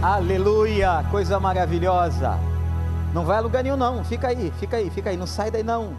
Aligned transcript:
Aleluia, 0.00 1.04
coisa 1.10 1.40
maravilhosa. 1.40 2.38
Não 3.12 3.24
vai 3.24 3.38
a 3.38 3.40
lugar 3.40 3.64
nenhum 3.64 3.76
não, 3.76 4.04
fica 4.04 4.28
aí, 4.28 4.52
fica 4.52 4.76
aí, 4.76 4.88
fica 4.90 5.10
aí, 5.10 5.16
não 5.16 5.26
sai 5.26 5.50
daí 5.50 5.64
não. 5.64 5.96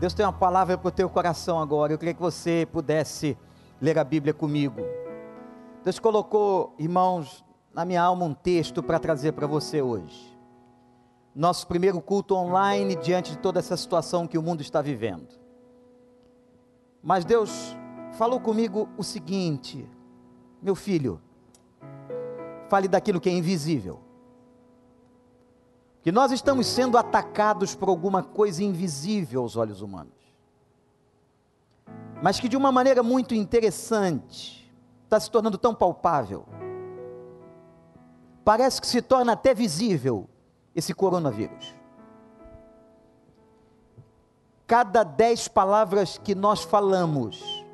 Deus 0.00 0.12
tem 0.12 0.26
uma 0.26 0.32
palavra 0.32 0.76
para 0.76 0.88
o 0.88 0.90
teu 0.90 1.08
coração 1.08 1.60
agora. 1.60 1.92
Eu 1.92 1.98
queria 1.98 2.14
que 2.14 2.20
você 2.20 2.66
pudesse 2.72 3.38
ler 3.80 3.96
a 3.96 4.02
Bíblia 4.02 4.34
comigo. 4.34 4.80
Deus 5.84 6.00
colocou, 6.00 6.74
irmãos, 6.76 7.44
na 7.72 7.84
minha 7.84 8.02
alma 8.02 8.24
um 8.24 8.34
texto 8.34 8.82
para 8.82 8.98
trazer 8.98 9.30
para 9.30 9.46
você 9.46 9.80
hoje. 9.80 10.36
Nosso 11.32 11.68
primeiro 11.68 12.00
culto 12.00 12.34
online 12.34 12.96
diante 12.96 13.30
de 13.30 13.38
toda 13.38 13.60
essa 13.60 13.76
situação 13.76 14.26
que 14.26 14.36
o 14.36 14.42
mundo 14.42 14.62
está 14.62 14.82
vivendo. 14.82 15.28
Mas 17.00 17.24
Deus 17.24 17.76
falou 18.14 18.40
comigo 18.40 18.88
o 18.98 19.04
seguinte: 19.04 19.88
meu 20.60 20.74
filho, 20.74 21.20
fale 22.72 22.88
daquilo 22.88 23.20
que 23.20 23.28
é 23.28 23.32
invisível. 23.32 24.00
Que 26.00 26.10
nós 26.10 26.32
estamos 26.32 26.66
sendo 26.66 26.96
atacados 26.96 27.74
por 27.74 27.90
alguma 27.90 28.22
coisa 28.22 28.64
invisível 28.64 29.42
aos 29.42 29.56
olhos 29.56 29.82
humanos. 29.82 30.14
Mas 32.22 32.40
que 32.40 32.48
de 32.48 32.56
uma 32.56 32.72
maneira 32.72 33.02
muito 33.02 33.34
interessante, 33.34 34.74
está 35.04 35.20
se 35.20 35.30
tornando 35.30 35.58
tão 35.58 35.74
palpável. 35.74 36.46
Parece 38.42 38.80
que 38.80 38.86
se 38.86 39.02
torna 39.02 39.34
até 39.34 39.52
visível 39.52 40.26
esse 40.74 40.94
coronavírus. 40.94 41.74
Cada 44.66 45.02
dez 45.02 45.46
palavras 45.46 46.16
que 46.16 46.34
nós 46.34 46.62
falamos, 46.62 47.66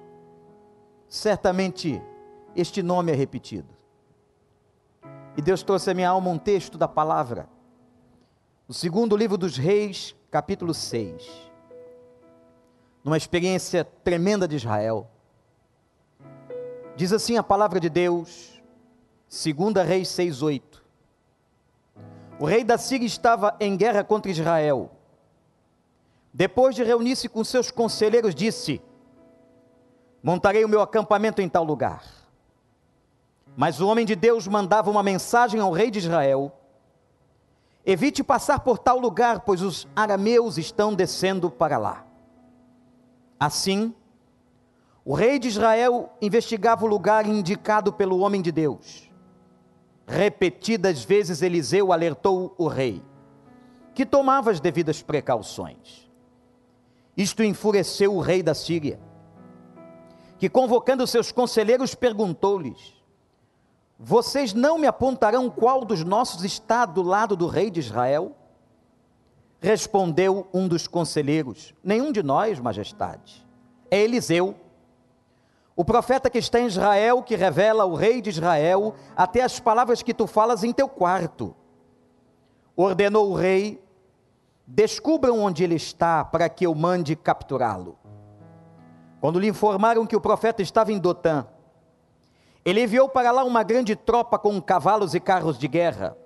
certamente 1.09 2.02
este 2.56 2.82
nome 2.82 3.12
é 3.12 3.15
repetido. 3.15 3.77
E 5.37 5.42
Deus 5.42 5.62
trouxe 5.62 5.91
à 5.91 5.95
minha 5.95 6.09
alma 6.09 6.30
um 6.30 6.38
texto 6.38 6.77
da 6.77 6.88
palavra. 6.88 7.48
No 8.66 8.74
segundo 8.74 9.16
livro 9.16 9.38
dos 9.38 9.57
Reis, 9.57 10.15
capítulo 10.30 10.74
6. 10.74 11.51
Numa 13.04 13.16
experiência 13.16 13.84
tremenda 13.84 14.46
de 14.46 14.56
Israel. 14.56 15.09
Diz 16.96 17.12
assim 17.12 17.37
a 17.37 17.43
palavra 17.43 17.79
de 17.79 17.88
Deus, 17.88 18.60
2 19.30 19.87
Reis 19.87 20.09
6, 20.09 20.43
8. 20.43 20.84
O 22.40 22.45
rei 22.45 22.65
da 22.65 22.76
Síria 22.76 23.06
estava 23.06 23.56
em 23.60 23.76
guerra 23.76 24.02
contra 24.02 24.30
Israel. 24.30 24.90
Depois 26.32 26.74
de 26.74 26.82
reunir-se 26.82 27.29
com 27.29 27.43
seus 27.43 27.71
conselheiros, 27.71 28.34
disse: 28.34 28.82
Montarei 30.23 30.65
o 30.65 30.68
meu 30.68 30.82
acampamento 30.82 31.40
em 31.40 31.49
tal 31.49 31.65
lugar 31.65 32.18
mas 33.60 33.80
o 33.80 33.88
homem 33.88 34.06
de 34.06 34.14
Deus 34.14 34.46
mandava 34.46 34.88
uma 34.88 35.02
mensagem 35.02 35.59
ao 35.59 35.73
rei 35.73 35.90
de 35.90 35.98
Israel: 35.98 36.52
Evite 37.84 38.23
passar 38.23 38.60
por 38.60 38.78
tal 38.78 39.00
lugar, 39.00 39.40
pois 39.40 39.62
os 39.62 39.84
arameus 39.96 40.59
estão 40.59 40.95
descendo 40.95 41.50
para 41.50 41.76
lá. 41.76 42.06
Assim, 43.38 43.92
o 45.04 45.12
rei 45.12 45.40
de 45.40 45.48
Israel 45.48 46.09
investigava 46.23 46.84
o 46.84 46.88
lugar 46.88 47.26
indicado 47.26 47.92
pelo 47.92 48.20
homem 48.20 48.40
de 48.40 48.52
Deus. 48.52 49.10
Repetidas 50.06 51.02
vezes 51.02 51.43
Eliseu 51.43 51.93
alertou 51.93 52.54
o 52.56 52.68
rei, 52.68 53.02
que 53.93 54.06
tomava 54.06 54.52
as 54.52 54.60
devidas 54.60 55.02
precauções. 55.02 56.09
Isto 57.16 57.43
enfureceu 57.43 58.15
o 58.15 58.20
rei 58.20 58.40
da 58.40 58.54
Síria, 58.54 59.00
que 60.38 60.48
convocando 60.48 61.04
seus 61.09 61.32
conselheiros 61.32 61.96
perguntou-lhes: 61.96 62.98
vocês 63.99 64.54
não 64.54 64.78
me 64.78 64.87
apontarão 64.87 65.50
qual 65.50 65.84
dos 65.84 66.04
nossos 66.04 66.44
está 66.44 66.87
do 66.87 67.03
lado 67.03 67.34
do 67.34 67.49
rei 67.49 67.69
de 67.69 67.81
Israel? 67.81 68.37
Respondeu 69.60 70.47
um 70.55 70.69
dos 70.69 70.87
conselheiros: 70.87 71.75
Nenhum 71.83 72.12
de 72.12 72.22
nós, 72.22 72.61
majestade. 72.61 73.45
É 73.91 74.00
Eliseu, 74.00 74.55
o 75.75 75.84
profeta 75.84 76.31
que 76.31 76.39
está 76.39 76.61
em 76.61 76.67
Israel, 76.67 77.25
que 77.25 77.34
revela 77.34 77.83
ao 77.83 77.95
rei 77.95 78.22
de 78.22 78.31
Israel 78.31 78.95
até 79.17 79.43
as 79.43 79.59
palavras 79.59 80.01
que 80.01 80.15
tu 80.15 80.28
falas 80.28 80.62
em 80.62 80.72
teu 80.72 80.89
quarto. 80.89 81.56
Ordenou 82.77 83.33
o 83.33 83.34
rei: 83.34 83.83
Descubram 84.65 85.41
onde 85.41 85.65
ele 85.65 85.75
está, 85.75 86.25
para 86.25 86.49
que 86.49 86.65
eu 86.65 86.75
mande 86.75 87.17
capturá-lo. 87.17 87.99
Quando 89.21 89.41
lhe 89.41 89.49
informaram 89.49 90.06
que 90.06 90.15
o 90.15 90.21
profeta 90.21 90.62
estava 90.62 90.93
em 90.93 90.99
Dotã, 91.01 91.49
ele 92.65 92.83
enviou 92.83 93.09
para 93.09 93.31
lá 93.31 93.45
uma 93.45 93.63
grande 93.63 93.95
tropa 93.97 94.39
com 94.39 94.61
cavalos 94.61 95.15
e 95.15 95.21
carros 95.21 95.59
de 95.59 95.69
guerra. 95.69 96.17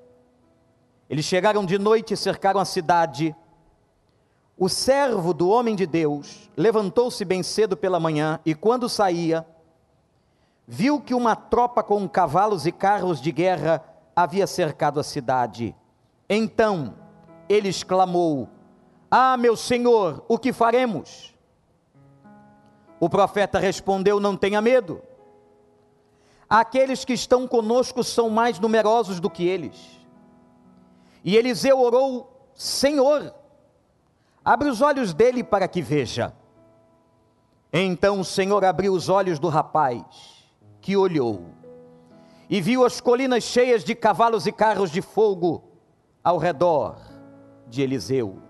Eles 1.09 1.25
chegaram 1.25 1.65
de 1.65 1.79
noite 1.79 2.15
e 2.15 2.17
cercaram 2.17 2.59
a 2.59 2.65
cidade. 2.65 3.37
O 4.57 4.69
servo 4.69 5.35
do 5.35 5.49
homem 5.49 5.77
de 5.77 5.87
Deus 5.87 6.51
levantou-se 6.57 7.25
bem 7.25 7.43
cedo 7.43 7.77
pela 7.77 8.01
manhã 8.01 8.41
e, 8.45 8.55
quando 8.55 8.89
saía, 8.89 9.47
viu 10.67 11.01
que 11.01 11.15
uma 11.15 11.37
tropa 11.37 11.83
com 11.83 12.09
cavalos 12.09 12.67
e 12.67 12.73
carros 12.73 13.21
de 13.21 13.31
guerra 13.31 13.83
havia 14.15 14.47
cercado 14.47 14.99
a 14.99 15.03
cidade. 15.03 15.75
Então 16.29 16.95
ele 17.49 17.69
exclamou: 17.69 18.49
Ah, 19.11 19.37
meu 19.37 19.57
senhor, 19.57 20.25
o 20.29 20.39
que 20.39 20.53
faremos? 20.53 21.35
O 22.99 23.09
profeta 23.09 23.59
respondeu: 23.59 24.19
Não 24.19 24.37
tenha 24.37 24.61
medo 24.61 25.03
aqueles 26.53 27.03
que 27.03 27.15
estão 27.15 27.49
conosco 27.49 28.05
são 28.05 28.29
mais 28.29 28.59
numerosos 28.61 29.19
do 29.19 29.31
que 29.31 29.47
eles. 29.47 29.99
E 31.25 31.35
Eliseu 31.35 31.81
orou: 31.81 32.51
Senhor, 32.55 33.35
abre 34.45 34.69
os 34.69 34.83
olhos 34.83 35.15
dele 35.15 35.43
para 35.43 35.67
que 35.67 35.81
veja. 35.81 36.35
Então 37.73 38.21
o 38.21 38.25
Senhor 38.25 38.63
abriu 38.67 38.93
os 38.93 39.09
olhos 39.09 39.39
do 39.39 39.49
rapaz, 39.49 40.05
que 40.83 40.95
olhou, 40.95 41.47
e 42.51 42.61
viu 42.61 42.85
as 42.85 43.01
colinas 43.01 43.45
cheias 43.45 43.83
de 43.83 43.95
cavalos 43.95 44.47
e 44.47 44.53
carros 44.53 44.91
de 44.91 45.01
fogo 45.01 45.65
ao 46.23 46.37
redor 46.37 46.99
de 47.67 47.81
Eliseu. 47.81 48.43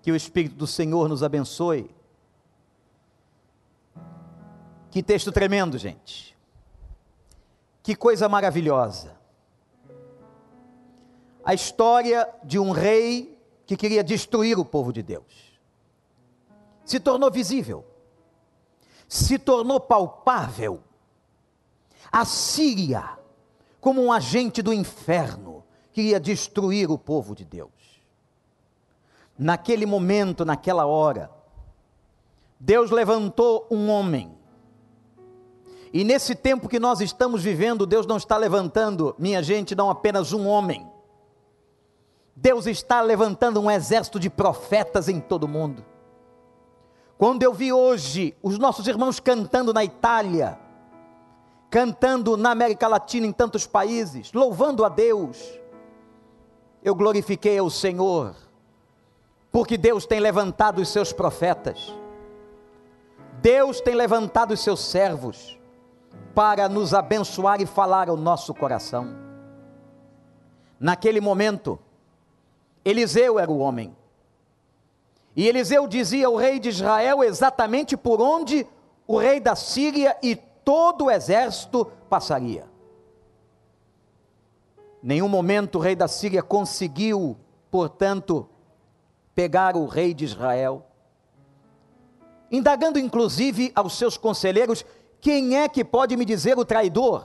Que 0.00 0.10
o 0.10 0.16
Espírito 0.16 0.54
do 0.54 0.66
Senhor 0.66 1.10
nos 1.10 1.22
abençoe. 1.22 1.94
Que 4.90 5.02
texto 5.02 5.30
tremendo, 5.30 5.76
gente. 5.76 6.37
Que 7.88 7.96
coisa 7.96 8.28
maravilhosa. 8.28 9.16
A 11.42 11.54
história 11.54 12.28
de 12.44 12.58
um 12.58 12.70
rei 12.70 13.40
que 13.64 13.78
queria 13.78 14.04
destruir 14.04 14.58
o 14.58 14.64
povo 14.66 14.92
de 14.92 15.02
Deus. 15.02 15.58
Se 16.84 17.00
tornou 17.00 17.30
visível, 17.30 17.86
se 19.08 19.38
tornou 19.38 19.80
palpável. 19.80 20.82
A 22.12 22.26
Síria, 22.26 23.18
como 23.80 24.02
um 24.02 24.12
agente 24.12 24.60
do 24.60 24.70
inferno, 24.70 25.64
queria 25.90 26.20
destruir 26.20 26.90
o 26.90 26.98
povo 26.98 27.34
de 27.34 27.46
Deus. 27.46 28.02
Naquele 29.38 29.86
momento, 29.86 30.44
naquela 30.44 30.84
hora, 30.84 31.30
Deus 32.60 32.90
levantou 32.90 33.66
um 33.70 33.88
homem 33.88 34.37
e 35.92 36.04
nesse 36.04 36.34
tempo 36.34 36.68
que 36.68 36.78
nós 36.78 37.00
estamos 37.00 37.42
vivendo, 37.42 37.86
Deus 37.86 38.06
não 38.06 38.16
está 38.16 38.36
levantando, 38.36 39.14
minha 39.18 39.42
gente, 39.42 39.74
não 39.74 39.90
apenas 39.90 40.32
um 40.32 40.46
homem. 40.46 40.86
Deus 42.36 42.66
está 42.66 43.00
levantando 43.00 43.60
um 43.60 43.70
exército 43.70 44.20
de 44.20 44.30
profetas 44.30 45.08
em 45.08 45.18
todo 45.18 45.44
o 45.44 45.48
mundo. 45.48 45.84
Quando 47.16 47.42
eu 47.42 47.52
vi 47.52 47.72
hoje 47.72 48.36
os 48.40 48.58
nossos 48.58 48.86
irmãos 48.86 49.18
cantando 49.18 49.74
na 49.74 49.82
Itália, 49.82 50.56
cantando 51.68 52.36
na 52.36 52.52
América 52.52 52.86
Latina 52.86 53.26
em 53.26 53.32
tantos 53.32 53.66
países, 53.66 54.32
louvando 54.32 54.84
a 54.84 54.88
Deus, 54.88 55.58
eu 56.80 56.94
glorifiquei 56.94 57.58
ao 57.58 57.70
Senhor, 57.70 58.36
porque 59.50 59.76
Deus 59.76 60.06
tem 60.06 60.20
levantado 60.20 60.80
os 60.80 60.90
seus 60.90 61.12
profetas, 61.12 61.92
Deus 63.42 63.80
tem 63.80 63.96
levantado 63.96 64.52
os 64.52 64.60
seus 64.60 64.80
servos, 64.80 65.57
para 66.34 66.68
nos 66.68 66.94
abençoar 66.94 67.60
e 67.60 67.66
falar 67.66 68.08
ao 68.08 68.16
nosso 68.16 68.54
coração. 68.54 69.08
Naquele 70.78 71.20
momento, 71.20 71.78
Eliseu 72.84 73.38
era 73.38 73.50
o 73.50 73.58
homem. 73.58 73.96
E 75.34 75.46
Eliseu 75.46 75.86
dizia 75.86 76.26
ao 76.26 76.36
rei 76.36 76.58
de 76.58 76.68
Israel 76.68 77.22
exatamente 77.22 77.96
por 77.96 78.20
onde 78.20 78.66
o 79.06 79.16
rei 79.18 79.40
da 79.40 79.56
Síria 79.56 80.16
e 80.22 80.36
todo 80.36 81.06
o 81.06 81.10
exército 81.10 81.86
passaria. 82.08 82.66
Nenhum 85.02 85.28
momento 85.28 85.76
o 85.76 85.80
rei 85.80 85.94
da 85.94 86.08
Síria 86.08 86.42
conseguiu, 86.42 87.36
portanto, 87.70 88.48
pegar 89.34 89.76
o 89.76 89.86
rei 89.86 90.12
de 90.12 90.24
Israel. 90.24 90.84
Indagando 92.50 92.98
inclusive 92.98 93.70
aos 93.74 93.96
seus 93.96 94.16
conselheiros 94.16 94.84
quem 95.20 95.56
é 95.56 95.68
que 95.68 95.84
pode 95.84 96.16
me 96.16 96.24
dizer 96.24 96.58
o 96.58 96.64
traidor? 96.64 97.24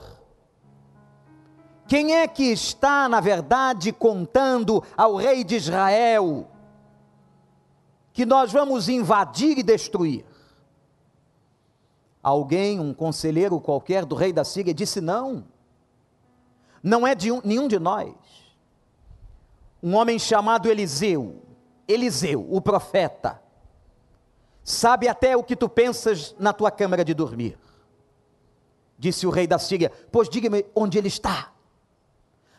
Quem 1.86 2.14
é 2.16 2.26
que 2.26 2.44
está, 2.44 3.08
na 3.08 3.20
verdade, 3.20 3.92
contando 3.92 4.82
ao 4.96 5.16
rei 5.16 5.44
de 5.44 5.56
Israel 5.56 6.48
que 8.12 8.24
nós 8.24 8.52
vamos 8.52 8.88
invadir 8.88 9.58
e 9.58 9.62
destruir? 9.62 10.24
Alguém, 12.22 12.80
um 12.80 12.94
conselheiro 12.94 13.60
qualquer 13.60 14.06
do 14.06 14.14
rei 14.14 14.32
da 14.32 14.44
Síria, 14.44 14.72
disse: 14.72 15.00
não, 15.00 15.44
não 16.82 17.06
é 17.06 17.14
de 17.14 17.30
um, 17.30 17.40
nenhum 17.44 17.68
de 17.68 17.78
nós. 17.78 18.12
Um 19.82 19.94
homem 19.94 20.18
chamado 20.18 20.70
Eliseu, 20.70 21.42
Eliseu, 21.86 22.46
o 22.50 22.62
profeta, 22.62 23.42
sabe 24.62 25.06
até 25.06 25.36
o 25.36 25.44
que 25.44 25.54
tu 25.54 25.68
pensas 25.68 26.34
na 26.38 26.54
tua 26.54 26.70
câmara 26.70 27.04
de 27.04 27.12
dormir. 27.12 27.58
Disse 28.98 29.26
o 29.26 29.30
rei 29.30 29.46
da 29.46 29.58
Síria: 29.58 29.90
Pois 30.10 30.28
diga-me 30.28 30.64
onde 30.74 30.98
ele 30.98 31.08
está 31.08 31.54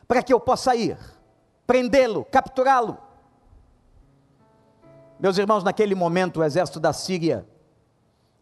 para 0.07 0.21
que 0.21 0.33
eu 0.33 0.39
possa 0.39 0.75
ir, 0.75 0.97
prendê-lo, 1.65 2.23
capturá-lo. 2.25 2.97
Meus 5.19 5.37
irmãos, 5.37 5.63
naquele 5.63 5.95
momento 5.95 6.39
o 6.39 6.43
exército 6.43 6.79
da 6.79 6.93
Síria 6.93 7.47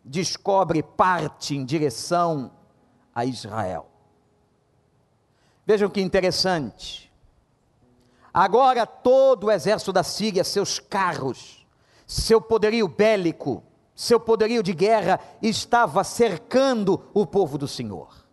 descobre 0.04 0.84
parte 0.84 1.56
em 1.56 1.64
direção 1.64 2.52
a 3.14 3.26
Israel. 3.26 3.88
Vejam 5.66 5.90
que 5.90 6.02
interessante. 6.02 7.12
Agora 8.34 8.86
todo 8.86 9.46
o 9.46 9.52
exército 9.52 9.94
da 9.94 10.04
Síria, 10.04 10.44
seus 10.44 10.80
carros, 10.80 11.66
seu 12.06 12.42
poderio 12.42 12.88
bélico, 12.88 13.64
seu 13.96 14.20
poderio 14.20 14.64
de 14.64 14.74
guerra 14.74 15.20
estava 15.42 16.04
cercando 16.04 17.04
o 17.14 17.26
povo 17.26 17.58
do 17.58 17.68
Senhor. 17.68 18.24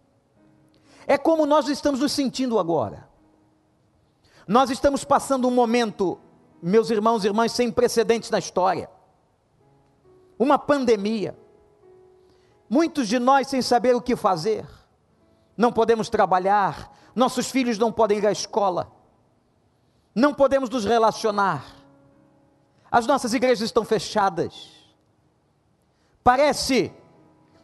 É 1.06 1.18
como 1.18 1.44
nós 1.44 1.68
estamos 1.68 2.00
nos 2.00 2.12
sentindo 2.12 2.58
agora. 2.58 3.08
Nós 4.46 4.70
estamos 4.70 5.04
passando 5.04 5.46
um 5.46 5.50
momento, 5.50 6.18
meus 6.62 6.90
irmãos 6.90 7.24
e 7.24 7.28
irmãs, 7.28 7.52
sem 7.52 7.70
precedentes 7.70 8.30
na 8.30 8.38
história. 8.38 8.88
Uma 10.38 10.58
pandemia. 10.58 11.36
Muitos 12.68 13.08
de 13.08 13.18
nós 13.18 13.48
sem 13.48 13.60
saber 13.60 13.94
o 13.94 14.00
que 14.00 14.16
fazer. 14.16 14.66
Não 15.56 15.72
podemos 15.72 16.08
trabalhar, 16.08 16.96
nossos 17.14 17.50
filhos 17.50 17.76
não 17.76 17.92
podem 17.92 18.18
ir 18.18 18.26
à 18.26 18.32
escola. 18.32 18.90
Não 20.14 20.32
podemos 20.32 20.70
nos 20.70 20.84
relacionar. 20.84 21.64
As 22.90 23.06
nossas 23.06 23.34
igrejas 23.34 23.60
estão 23.60 23.84
fechadas. 23.84 24.79
Parece 26.22 26.92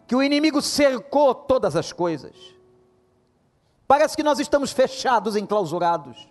que 0.07 0.17
o 0.17 0.23
inimigo 0.23 0.63
cercou 0.63 1.35
todas 1.35 1.77
as 1.77 1.93
coisas. 1.93 2.35
Parece 3.87 4.17
que 4.17 4.23
nós 4.23 4.39
estamos 4.39 4.73
fechados, 4.73 5.37
enclausurados 5.37 6.29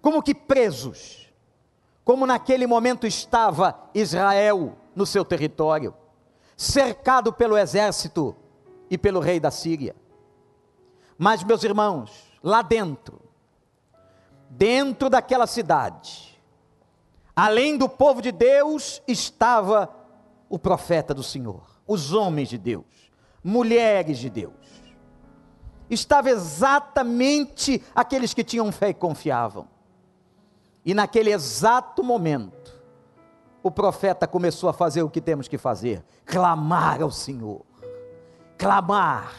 como 0.00 0.22
que 0.22 0.34
presos, 0.34 1.30
como 2.04 2.26
naquele 2.26 2.66
momento 2.66 3.06
estava 3.06 3.90
Israel 3.94 4.76
no 4.94 5.06
seu 5.06 5.24
território, 5.24 5.94
cercado 6.56 7.32
pelo 7.32 7.56
exército 7.56 8.34
e 8.88 8.96
pelo 8.96 9.20
rei 9.20 9.38
da 9.38 9.50
Síria. 9.50 9.94
Mas, 11.18 11.44
meus 11.44 11.62
irmãos, 11.62 12.32
lá 12.42 12.62
dentro, 12.62 13.20
dentro 14.48 15.10
daquela 15.10 15.46
cidade, 15.46 16.40
além 17.36 17.76
do 17.76 17.88
povo 17.88 18.22
de 18.22 18.32
Deus, 18.32 19.02
estava 19.06 19.88
o 20.50 20.58
profeta 20.58 21.14
do 21.14 21.22
Senhor, 21.22 21.62
os 21.86 22.12
homens 22.12 22.48
de 22.48 22.58
Deus, 22.58 23.12
mulheres 23.42 24.18
de 24.18 24.28
Deus. 24.28 24.52
Estava 25.88 26.28
exatamente 26.28 27.82
aqueles 27.94 28.34
que 28.34 28.42
tinham 28.42 28.70
fé 28.72 28.88
e 28.88 28.94
confiavam. 28.94 29.68
E 30.84 30.92
naquele 30.92 31.32
exato 31.32 32.02
momento, 32.02 32.80
o 33.62 33.70
profeta 33.70 34.26
começou 34.26 34.68
a 34.68 34.72
fazer 34.72 35.02
o 35.02 35.10
que 35.10 35.20
temos 35.20 35.46
que 35.46 35.56
fazer: 35.56 36.04
clamar 36.26 37.00
ao 37.00 37.10
Senhor. 37.10 37.64
Clamar. 38.58 39.32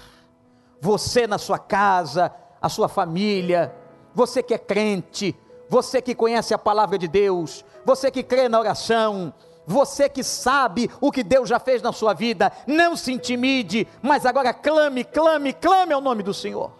Você 0.79 1.27
na 1.27 1.37
sua 1.37 1.59
casa, 1.59 2.33
a 2.61 2.69
sua 2.69 2.87
família, 2.87 3.73
você 4.13 4.41
que 4.41 4.53
é 4.53 4.57
crente, 4.57 5.37
você 5.69 6.01
que 6.01 6.15
conhece 6.15 6.53
a 6.53 6.57
palavra 6.57 6.97
de 6.97 7.07
Deus, 7.07 7.63
você 7.85 8.09
que 8.09 8.23
crê 8.23 8.49
na 8.49 8.59
oração, 8.59 9.33
você 9.65 10.09
que 10.09 10.23
sabe 10.23 10.89
o 10.99 11.11
que 11.11 11.23
Deus 11.23 11.47
já 11.47 11.59
fez 11.59 11.81
na 11.81 11.91
sua 11.91 12.13
vida, 12.13 12.51
não 12.65 12.95
se 12.95 13.11
intimide, 13.11 13.87
mas 14.01 14.25
agora 14.25 14.53
clame, 14.53 15.03
clame, 15.03 15.53
clame 15.53 15.93
ao 15.93 16.01
nome 16.01 16.23
do 16.23 16.33
Senhor. 16.33 16.71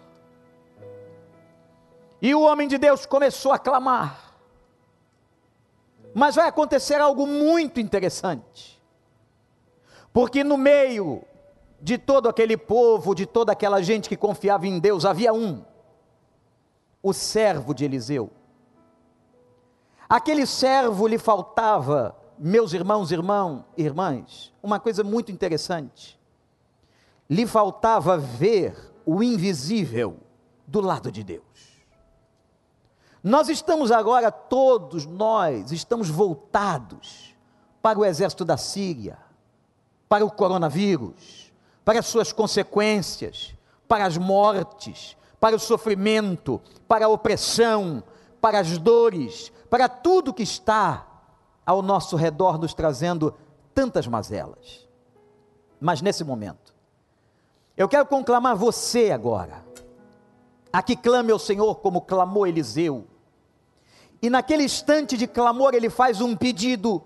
E 2.20 2.34
o 2.34 2.42
homem 2.42 2.68
de 2.68 2.78
Deus 2.78 3.04
começou 3.04 3.52
a 3.52 3.58
clamar. 3.58 4.32
Mas 6.14 6.36
vai 6.36 6.46
acontecer 6.46 7.00
algo 7.00 7.26
muito 7.26 7.80
interessante. 7.80 8.80
Porque 10.12 10.44
no 10.44 10.56
meio 10.56 11.24
de 11.80 11.98
todo 11.98 12.28
aquele 12.28 12.56
povo, 12.56 13.14
de 13.14 13.26
toda 13.26 13.52
aquela 13.52 13.82
gente 13.82 14.08
que 14.08 14.16
confiava 14.16 14.66
em 14.66 14.78
Deus, 14.78 15.04
havia 15.04 15.32
um, 15.32 15.64
o 17.02 17.12
servo 17.12 17.74
de 17.74 17.84
Eliseu. 17.84 18.30
Aquele 20.08 20.46
servo 20.46 21.08
lhe 21.08 21.18
faltava, 21.18 22.14
meus 22.38 22.72
irmãos, 22.72 23.12
irmão, 23.12 23.64
irmãs, 23.76 24.52
uma 24.62 24.80
coisa 24.80 25.04
muito 25.04 25.30
interessante. 25.30 26.18
Lhe 27.28 27.46
faltava 27.46 28.18
ver 28.18 28.76
o 29.04 29.22
invisível 29.22 30.18
do 30.66 30.80
lado 30.80 31.10
de 31.10 31.22
Deus. 31.22 31.42
Nós 33.22 33.48
estamos 33.48 33.92
agora, 33.92 34.32
todos 34.32 35.06
nós, 35.06 35.70
estamos 35.70 36.08
voltados 36.08 37.34
para 37.80 37.98
o 37.98 38.04
exército 38.04 38.44
da 38.44 38.56
Síria, 38.56 39.16
para 40.08 40.24
o 40.24 40.30
coronavírus, 40.30 41.52
para 41.84 42.00
as 42.00 42.06
suas 42.06 42.32
consequências, 42.32 43.54
para 43.86 44.04
as 44.06 44.16
mortes, 44.16 45.16
para 45.38 45.56
o 45.56 45.58
sofrimento, 45.60 46.60
para 46.88 47.06
a 47.06 47.08
opressão, 47.08 48.02
para 48.40 48.58
as 48.58 48.76
dores, 48.78 49.52
para 49.70 49.88
tudo 49.88 50.34
que 50.34 50.42
está 50.42 51.06
ao 51.64 51.82
nosso 51.82 52.16
redor 52.16 52.58
nos 52.58 52.74
trazendo 52.74 53.34
tantas 53.74 54.06
mazelas. 54.06 54.88
Mas 55.80 56.00
nesse 56.00 56.24
momento, 56.24 56.74
eu 57.76 57.88
quero 57.88 58.06
conclamar 58.06 58.54
você 58.56 59.10
agora, 59.10 59.64
a 60.72 60.82
que 60.82 60.96
clame 60.96 61.32
ao 61.32 61.38
Senhor 61.38 61.76
como 61.76 62.00
clamou 62.00 62.46
Eliseu, 62.46 63.06
e 64.20 64.30
naquele 64.30 64.62
instante 64.62 65.16
de 65.16 65.26
clamor, 65.26 65.74
ele 65.74 65.90
faz 65.90 66.20
um 66.20 66.36
pedido 66.36 67.02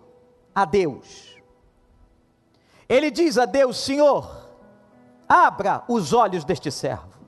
a 0.55 0.67
Deus. 0.67 1.35
Ele 2.87 3.11
diz 3.11 3.39
a 3.39 3.47
Deus: 3.47 3.79
Senhor, 3.79 4.47
abra 5.27 5.83
os 5.89 6.13
olhos 6.13 6.45
deste 6.45 6.71
servo, 6.71 7.19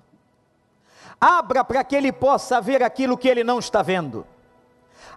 abra 1.18 1.64
para 1.64 1.82
que 1.82 1.96
ele 1.96 2.12
possa 2.12 2.60
ver 2.60 2.82
aquilo 2.82 3.16
que 3.16 3.28
ele 3.28 3.42
não 3.42 3.58
está 3.58 3.80
vendo, 3.80 4.26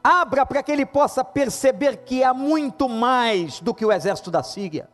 abra 0.03 0.45
para 0.45 0.63
que 0.63 0.71
ele 0.71 0.85
possa 0.85 1.23
perceber 1.23 1.97
que 1.97 2.23
há 2.23 2.33
muito 2.33 2.89
mais 2.89 3.59
do 3.59 3.73
que 3.73 3.85
o 3.85 3.91
exército 3.91 4.31
da 4.31 4.43
Síria, 4.43 4.89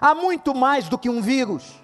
há 0.00 0.14
muito 0.14 0.54
mais 0.54 0.88
do 0.88 0.98
que 0.98 1.08
um 1.08 1.22
vírus, 1.22 1.80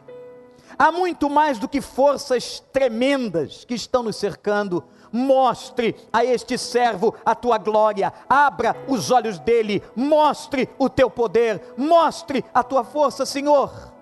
há 0.79 0.93
muito 0.93 1.31
mais 1.31 1.59
do 1.59 1.69
que 1.69 1.81
forças 1.81 2.61
tremendas 2.73 3.65
que 3.65 3.75
estão 3.75 4.03
nos 4.03 4.17
cercando. 4.17 4.85
Mostre 5.13 5.95
a 6.13 6.25
este 6.25 6.59
servo 6.59 7.15
a 7.25 7.35
tua 7.35 7.57
glória, 7.59 8.13
abra 8.29 8.77
os 8.89 9.11
olhos 9.11 9.39
dele, 9.39 9.83
mostre 9.95 10.69
o 10.79 10.91
teu 10.91 11.09
poder, 11.09 11.63
mostre 11.77 12.45
a 12.53 12.63
tua 12.63 12.85
força, 12.85 13.25
Senhor. 13.25 13.95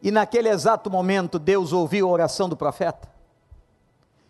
E 0.00 0.10
naquele 0.10 0.48
exato 0.48 0.88
momento, 0.88 1.38
Deus 1.38 1.72
ouviu 1.72 2.08
a 2.08 2.12
oração 2.12 2.48
do 2.48 2.56
profeta. 2.56 3.15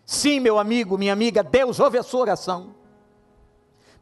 Sim, 0.07 0.41
meu 0.41 0.59
amigo, 0.59 0.97
minha 0.97 1.13
amiga, 1.13 1.43
Deus 1.43 1.81
ouve 1.81 1.99
a 1.99 2.03
sua 2.03 2.21
oração. 2.21 2.75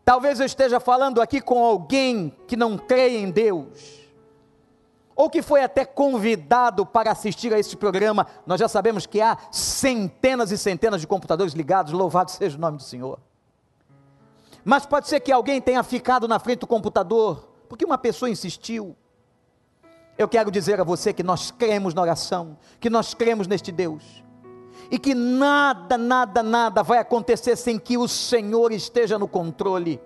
Talvez 0.04 0.38
eu 0.38 0.46
esteja 0.46 0.78
falando 0.78 1.20
aqui 1.20 1.40
com 1.40 1.64
alguém 1.64 2.36
que 2.46 2.56
não 2.56 2.76
crê 2.76 3.16
em 3.18 3.30
Deus 3.30 4.04
ou 5.16 5.30
que 5.30 5.42
foi 5.42 5.62
até 5.62 5.84
convidado 5.84 6.84
para 6.84 7.12
assistir 7.12 7.54
a 7.54 7.58
esse 7.58 7.76
programa, 7.76 8.26
nós 8.46 8.58
já 8.58 8.68
sabemos 8.68 9.06
que 9.06 9.20
há 9.20 9.38
centenas 9.50 10.50
e 10.50 10.58
centenas 10.58 11.00
de 11.00 11.06
computadores 11.06 11.54
ligados, 11.54 11.92
louvado 11.92 12.30
seja 12.30 12.56
o 12.56 12.60
nome 12.60 12.78
do 12.78 12.82
Senhor. 12.82 13.18
Mas 14.64 14.86
pode 14.86 15.08
ser 15.08 15.20
que 15.20 15.30
alguém 15.30 15.60
tenha 15.60 15.82
ficado 15.82 16.26
na 16.26 16.38
frente 16.38 16.60
do 16.60 16.66
computador, 16.66 17.48
porque 17.68 17.84
uma 17.84 17.98
pessoa 17.98 18.30
insistiu. 18.30 18.96
Eu 20.16 20.28
quero 20.28 20.50
dizer 20.50 20.80
a 20.80 20.84
você 20.84 21.12
que 21.12 21.22
nós 21.22 21.50
cremos 21.50 21.94
na 21.94 22.02
oração, 22.02 22.56
que 22.80 22.90
nós 22.90 23.14
cremos 23.14 23.46
neste 23.46 23.70
Deus, 23.70 24.23
e 24.94 24.98
que 24.98 25.12
nada, 25.12 25.98
nada, 25.98 26.40
nada 26.40 26.80
vai 26.80 26.98
acontecer 26.98 27.56
sem 27.56 27.80
que 27.80 27.98
o 27.98 28.06
Senhor 28.06 28.70
esteja 28.70 29.18
no 29.18 29.26
controle. 29.26 30.00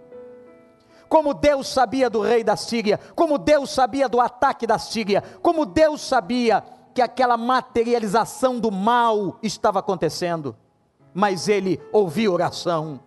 Como 1.11 1.35
Deus 1.35 1.69
sabia 1.69 2.09
do 2.09 2.23
rei 2.23 2.43
da 2.43 2.57
Síria, 2.57 2.99
como 3.15 3.37
Deus 3.37 3.69
sabia 3.69 4.09
do 4.09 4.19
ataque 4.19 4.67
da 4.67 4.79
Síria, 4.79 5.23
como 5.43 5.67
Deus 5.67 6.01
sabia 6.01 6.65
que 6.95 7.03
aquela 7.03 7.37
materialização 7.37 8.59
do 8.59 8.71
mal 8.71 9.39
estava 9.43 9.81
acontecendo, 9.81 10.57
mas 11.13 11.49
ele 11.49 11.79
ouviu 11.93 12.33
oração. 12.33 12.99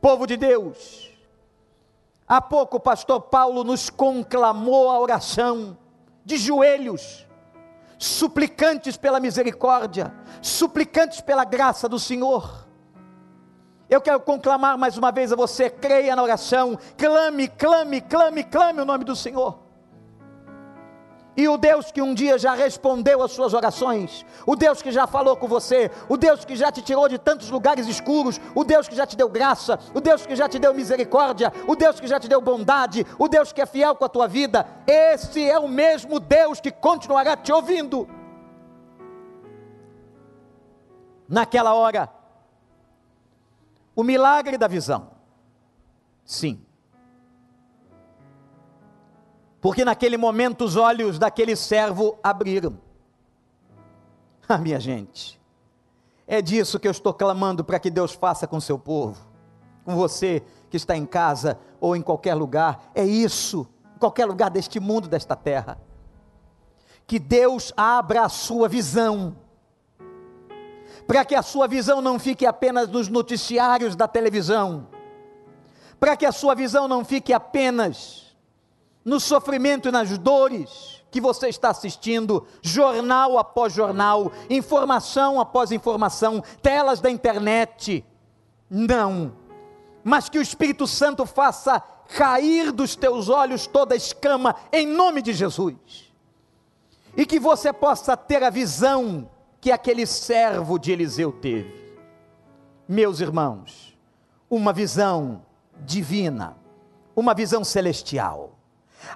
Povo 0.00 0.26
de 0.26 0.36
Deus, 0.36 1.12
há 2.26 2.40
pouco 2.40 2.78
o 2.78 2.80
pastor 2.80 3.20
Paulo 3.20 3.62
nos 3.62 3.88
conclamou 3.88 4.90
a 4.90 4.98
oração, 4.98 5.78
de 6.24 6.36
joelhos, 6.36 7.24
suplicantes 8.02 8.96
pela 8.96 9.20
misericórdia, 9.20 10.12
suplicantes 10.40 11.20
pela 11.20 11.44
graça 11.44 11.88
do 11.88 12.00
Senhor. 12.00 12.66
Eu 13.88 14.00
quero 14.00 14.18
conclamar 14.20 14.76
mais 14.76 14.98
uma 14.98 15.12
vez 15.12 15.32
a 15.32 15.36
você: 15.36 15.70
creia 15.70 16.16
na 16.16 16.22
oração, 16.22 16.76
clame, 16.96 17.46
clame, 17.46 18.00
clame, 18.00 18.42
clame 18.42 18.80
o 18.80 18.84
nome 18.84 19.04
do 19.04 19.14
Senhor. 19.14 19.62
E 21.34 21.48
o 21.48 21.56
Deus 21.56 21.90
que 21.90 22.02
um 22.02 22.12
dia 22.12 22.36
já 22.36 22.54
respondeu 22.54 23.22
às 23.22 23.32
suas 23.32 23.54
orações, 23.54 24.24
o 24.46 24.54
Deus 24.54 24.82
que 24.82 24.92
já 24.92 25.06
falou 25.06 25.34
com 25.34 25.48
você, 25.48 25.90
o 26.06 26.18
Deus 26.18 26.44
que 26.44 26.54
já 26.54 26.70
te 26.70 26.82
tirou 26.82 27.08
de 27.08 27.18
tantos 27.18 27.48
lugares 27.48 27.86
escuros, 27.86 28.38
o 28.54 28.62
Deus 28.64 28.86
que 28.86 28.94
já 28.94 29.06
te 29.06 29.16
deu 29.16 29.30
graça, 29.30 29.78
o 29.94 30.00
Deus 30.00 30.26
que 30.26 30.36
já 30.36 30.46
te 30.46 30.58
deu 30.58 30.74
misericórdia, 30.74 31.50
o 31.66 31.74
Deus 31.74 31.98
que 31.98 32.06
já 32.06 32.20
te 32.20 32.28
deu 32.28 32.40
bondade, 32.40 33.06
o 33.18 33.28
Deus 33.28 33.50
que 33.50 33.62
é 33.62 33.66
fiel 33.66 33.96
com 33.96 34.04
a 34.04 34.10
tua 34.10 34.28
vida, 34.28 34.66
esse 34.86 35.42
é 35.48 35.58
o 35.58 35.68
mesmo 35.68 36.20
Deus 36.20 36.60
que 36.60 36.70
continuará 36.70 37.34
te 37.34 37.50
ouvindo. 37.50 38.06
Naquela 41.26 41.72
hora, 41.72 42.10
o 43.96 44.02
milagre 44.02 44.58
da 44.58 44.68
visão, 44.68 45.12
sim, 46.26 46.62
porque 49.62 49.84
naquele 49.84 50.16
momento 50.16 50.64
os 50.64 50.74
olhos 50.74 51.20
daquele 51.20 51.54
servo 51.54 52.18
abriram. 52.20 52.76
Ah, 54.48 54.58
minha 54.58 54.80
gente, 54.80 55.40
é 56.26 56.42
disso 56.42 56.80
que 56.80 56.88
eu 56.88 56.90
estou 56.90 57.14
clamando 57.14 57.64
para 57.64 57.78
que 57.78 57.88
Deus 57.88 58.12
faça 58.12 58.44
com 58.44 58.60
seu 58.60 58.76
povo, 58.76 59.24
com 59.84 59.94
você 59.94 60.42
que 60.68 60.76
está 60.76 60.96
em 60.96 61.06
casa 61.06 61.60
ou 61.80 61.94
em 61.94 62.02
qualquer 62.02 62.34
lugar, 62.34 62.90
é 62.92 63.04
isso, 63.04 63.64
em 63.94 63.98
qualquer 64.00 64.26
lugar 64.26 64.50
deste 64.50 64.80
mundo, 64.80 65.08
desta 65.08 65.36
terra. 65.36 65.78
Que 67.06 67.20
Deus 67.20 67.72
abra 67.76 68.24
a 68.24 68.28
sua 68.28 68.68
visão, 68.68 69.36
para 71.06 71.24
que 71.24 71.36
a 71.36 71.42
sua 71.42 71.68
visão 71.68 72.02
não 72.02 72.18
fique 72.18 72.44
apenas 72.44 72.88
nos 72.88 73.08
noticiários 73.08 73.94
da 73.94 74.08
televisão, 74.08 74.88
para 76.00 76.16
que 76.16 76.26
a 76.26 76.32
sua 76.32 76.52
visão 76.52 76.88
não 76.88 77.04
fique 77.04 77.32
apenas 77.32 78.31
no 79.04 79.18
sofrimento 79.18 79.88
e 79.88 79.92
nas 79.92 80.16
dores 80.18 81.02
que 81.10 81.20
você 81.20 81.48
está 81.48 81.68
assistindo, 81.68 82.46
jornal 82.62 83.38
após 83.38 83.72
jornal, 83.74 84.32
informação 84.48 85.38
após 85.38 85.70
informação, 85.70 86.42
telas 86.62 87.00
da 87.00 87.10
internet. 87.10 88.02
Não, 88.70 89.36
mas 90.02 90.30
que 90.30 90.38
o 90.38 90.42
Espírito 90.42 90.86
Santo 90.86 91.26
faça 91.26 91.80
cair 92.16 92.72
dos 92.72 92.96
teus 92.96 93.28
olhos 93.28 93.66
toda 93.66 93.94
escama, 93.94 94.56
em 94.72 94.86
nome 94.86 95.20
de 95.20 95.34
Jesus. 95.34 95.76
E 97.14 97.26
que 97.26 97.38
você 97.38 97.74
possa 97.74 98.16
ter 98.16 98.42
a 98.42 98.48
visão 98.48 99.28
que 99.60 99.70
aquele 99.70 100.06
servo 100.06 100.78
de 100.78 100.92
Eliseu 100.92 101.30
teve. 101.30 101.94
Meus 102.88 103.20
irmãos, 103.20 103.96
uma 104.48 104.72
visão 104.72 105.44
divina, 105.84 106.56
uma 107.14 107.34
visão 107.34 107.62
celestial 107.62 108.52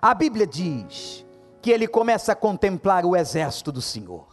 a 0.00 0.14
Bíblia 0.14 0.46
diz 0.46 1.24
que 1.62 1.70
ele 1.70 1.88
começa 1.88 2.32
a 2.32 2.36
contemplar 2.36 3.04
o 3.04 3.16
exército 3.16 3.72
do 3.72 3.82
Senhor. 3.82 4.26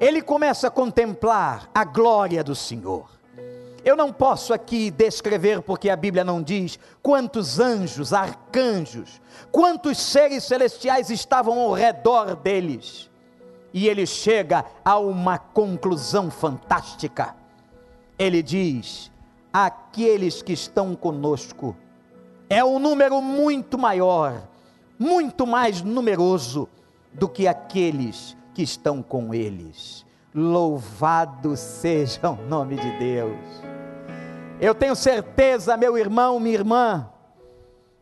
Ele 0.00 0.20
começa 0.20 0.66
a 0.66 0.70
contemplar 0.70 1.70
a 1.72 1.84
glória 1.84 2.42
do 2.42 2.54
Senhor. 2.54 3.08
Eu 3.84 3.96
não 3.96 4.12
posso 4.12 4.52
aqui 4.52 4.90
descrever, 4.90 5.62
porque 5.62 5.90
a 5.90 5.96
Bíblia 5.96 6.24
não 6.24 6.42
diz 6.42 6.78
quantos 7.02 7.60
anjos, 7.60 8.12
arcanjos, 8.12 9.20
quantos 9.50 9.98
seres 9.98 10.44
celestiais 10.44 11.10
estavam 11.10 11.60
ao 11.60 11.72
redor 11.72 12.36
deles. 12.36 13.10
E 13.72 13.88
ele 13.88 14.06
chega 14.06 14.64
a 14.84 14.98
uma 14.98 15.38
conclusão 15.38 16.30
fantástica. 16.30 17.34
Ele 18.18 18.42
diz: 18.42 19.10
aqueles 19.52 20.42
que 20.42 20.52
estão 20.52 20.94
conosco 20.94 21.76
é 22.48 22.64
um 22.64 22.78
número 22.78 23.20
muito 23.20 23.78
maior 23.78 24.48
muito 24.98 25.46
mais 25.46 25.82
numeroso 25.82 26.68
do 27.12 27.28
que 27.28 27.46
aqueles 27.46 28.36
que 28.54 28.62
estão 28.62 29.02
com 29.02 29.34
eles. 29.34 30.04
Louvado 30.34 31.56
seja 31.56 32.30
o 32.30 32.36
nome 32.48 32.76
de 32.76 32.98
Deus. 32.98 33.38
Eu 34.60 34.74
tenho 34.74 34.94
certeza, 34.94 35.76
meu 35.76 35.98
irmão, 35.98 36.38
minha 36.38 36.54
irmã, 36.54 37.08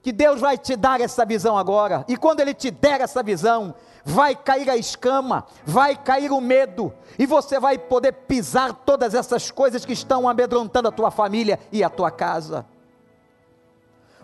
que 0.03 0.13
Deus 0.13 0.41
vai 0.41 0.57
te 0.57 0.77
dar 0.77 1.01
essa 1.01 1.25
visão 1.25 1.57
agora. 1.57 2.05
E 2.07 2.17
quando 2.17 2.41
Ele 2.41 2.55
te 2.55 2.71
der 2.71 3.01
essa 3.01 3.23
visão, 3.23 3.75
vai 4.05 4.35
cair 4.35 4.69
a 4.71 4.77
escama, 4.77 5.47
vai 5.65 5.97
cair 5.97 6.31
o 6.31 6.41
medo, 6.41 6.93
e 7.19 7.27
você 7.27 7.59
vai 7.61 7.79
poder 7.79 8.13
pisar 8.13 8.73
todas 8.73 9.15
essas 9.15 9.51
coisas 9.51 9.85
que 9.85 9.93
estão 9.93 10.29
amedrontando 10.29 10.89
a 10.89 10.93
tua 10.93 11.11
família 11.11 11.59
e 11.73 11.83
a 11.85 11.91
tua 11.91 12.11
casa. 12.11 12.67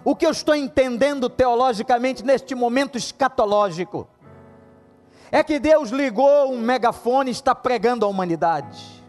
O 0.08 0.14
que 0.14 0.24
eu 0.24 0.30
estou 0.30 0.54
entendendo 0.54 1.28
teologicamente 1.28 2.24
neste 2.24 2.54
momento 2.54 2.96
escatológico 2.96 4.06
é 5.32 5.42
que 5.42 5.58
Deus 5.58 5.90
ligou 5.90 6.52
um 6.52 6.60
megafone 6.60 7.28
e 7.28 7.32
está 7.32 7.56
pregando 7.56 8.06
à 8.06 8.08
humanidade. 8.08 9.04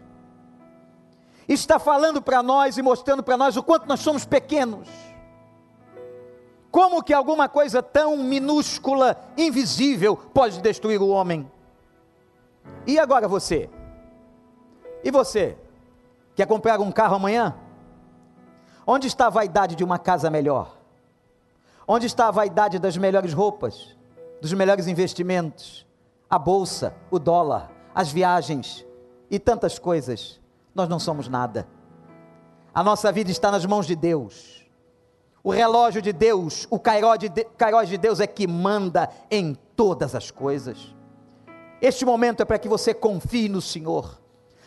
Está 1.48 1.78
falando 1.78 2.20
para 2.20 2.42
nós 2.42 2.76
e 2.78 2.82
mostrando 2.82 3.22
para 3.22 3.36
nós 3.36 3.56
o 3.56 3.62
quanto 3.62 3.86
nós 3.86 4.00
somos 4.00 4.24
pequenos. 4.24 4.88
Como 6.68 7.00
que 7.00 7.14
alguma 7.14 7.48
coisa 7.48 7.80
tão 7.80 8.16
minúscula, 8.16 9.20
invisível, 9.36 10.16
pode 10.16 10.60
destruir 10.60 11.00
o 11.00 11.10
homem? 11.10 11.48
E 12.84 12.98
agora 12.98 13.28
você? 13.28 13.70
E 15.04 15.12
você? 15.12 15.56
Quer 16.34 16.48
comprar 16.48 16.80
um 16.80 16.90
carro 16.90 17.14
amanhã? 17.14 17.54
Onde 18.84 19.06
está 19.06 19.28
a 19.28 19.30
vaidade 19.30 19.76
de 19.76 19.84
uma 19.84 19.96
casa 19.96 20.28
melhor? 20.28 20.77
Onde 21.90 22.04
está 22.04 22.28
a 22.28 22.30
vaidade 22.30 22.78
das 22.78 22.98
melhores 22.98 23.32
roupas, 23.32 23.96
dos 24.42 24.52
melhores 24.52 24.86
investimentos, 24.86 25.86
a 26.28 26.38
bolsa, 26.38 26.94
o 27.10 27.18
dólar, 27.18 27.70
as 27.94 28.12
viagens 28.12 28.84
e 29.30 29.38
tantas 29.38 29.78
coisas? 29.78 30.38
Nós 30.74 30.86
não 30.86 30.98
somos 30.98 31.28
nada. 31.28 31.66
A 32.74 32.84
nossa 32.84 33.10
vida 33.10 33.30
está 33.30 33.50
nas 33.50 33.64
mãos 33.64 33.86
de 33.86 33.96
Deus. 33.96 34.68
O 35.42 35.50
relógio 35.50 36.02
de 36.02 36.12
Deus, 36.12 36.66
o 36.68 36.78
cairós 36.78 37.18
de, 37.18 37.30
de 37.30 37.98
Deus 37.98 38.20
é 38.20 38.26
que 38.26 38.46
manda 38.46 39.08
em 39.30 39.54
todas 39.74 40.14
as 40.14 40.30
coisas. 40.30 40.94
Este 41.80 42.04
momento 42.04 42.42
é 42.42 42.44
para 42.44 42.58
que 42.58 42.68
você 42.68 42.92
confie 42.92 43.48
no 43.48 43.62
Senhor, 43.62 44.20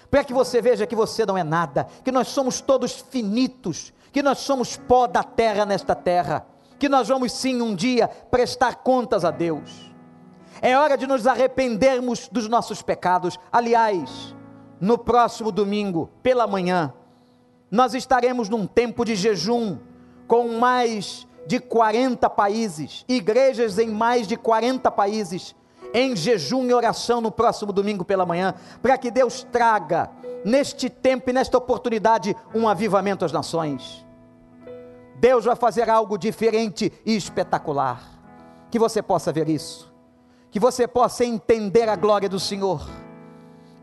para 0.10 0.24
que 0.24 0.34
você 0.34 0.60
veja 0.60 0.88
que 0.88 0.96
você 0.96 1.24
não 1.24 1.38
é 1.38 1.44
nada, 1.44 1.86
que 2.04 2.12
nós 2.12 2.30
somos 2.30 2.62
todos 2.62 2.94
finitos, 2.94 3.94
que 4.12 4.24
nós 4.24 4.40
somos 4.40 4.76
pó 4.76 5.06
da 5.06 5.22
terra 5.22 5.68
nesta 5.68 5.94
terra 5.94 6.48
que 6.82 6.90
nós 6.90 7.08
vamos 7.08 7.32
sim 7.32 7.62
um 7.62 7.76
dia 7.76 8.08
prestar 8.08 8.78
contas 8.78 9.24
a 9.24 9.30
Deus. 9.30 9.94
É 10.60 10.76
hora 10.76 10.98
de 10.98 11.06
nos 11.06 11.28
arrependermos 11.28 12.28
dos 12.28 12.48
nossos 12.48 12.82
pecados. 12.82 13.38
Aliás, 13.52 14.36
no 14.80 14.98
próximo 14.98 15.52
domingo, 15.52 16.10
pela 16.24 16.48
manhã, 16.48 16.92
nós 17.70 17.94
estaremos 17.94 18.50
num 18.50 18.66
tempo 18.66 19.06
de 19.06 19.16
jejum 19.16 19.78
com 20.26 20.58
mais 20.58 21.28
de 21.46 21.60
40 21.60 22.28
países, 22.32 23.06
igrejas 23.08 23.78
em 23.78 23.88
mais 23.88 24.28
de 24.28 24.36
40 24.36 24.90
países, 24.90 25.56
em 25.94 26.16
jejum 26.16 26.66
e 26.66 26.74
oração 26.74 27.22
no 27.22 27.32
próximo 27.32 27.72
domingo 27.72 28.04
pela 28.04 28.26
manhã, 28.26 28.56
para 28.82 28.98
que 28.98 29.12
Deus 29.12 29.46
traga 29.52 30.10
neste 30.44 30.90
tempo 30.90 31.30
e 31.30 31.34
nesta 31.34 31.60
oportunidade 31.60 32.36
um 32.56 32.68
avivamento 32.68 33.24
às 33.24 33.32
nações. 33.32 34.04
Deus 35.22 35.46
vai 35.46 35.56
fazer 35.56 35.88
algo 35.88 36.18
diferente 36.18 36.92
e 37.06 37.16
espetacular. 37.16 38.02
Que 38.72 38.80
você 38.80 39.04
possa 39.04 39.32
ver 39.32 39.48
isso, 39.48 39.94
que 40.50 40.60
você 40.60 40.88
possa 40.88 41.24
entender 41.24 41.88
a 41.88 41.96
glória 41.96 42.28
do 42.28 42.40
Senhor. 42.40 42.82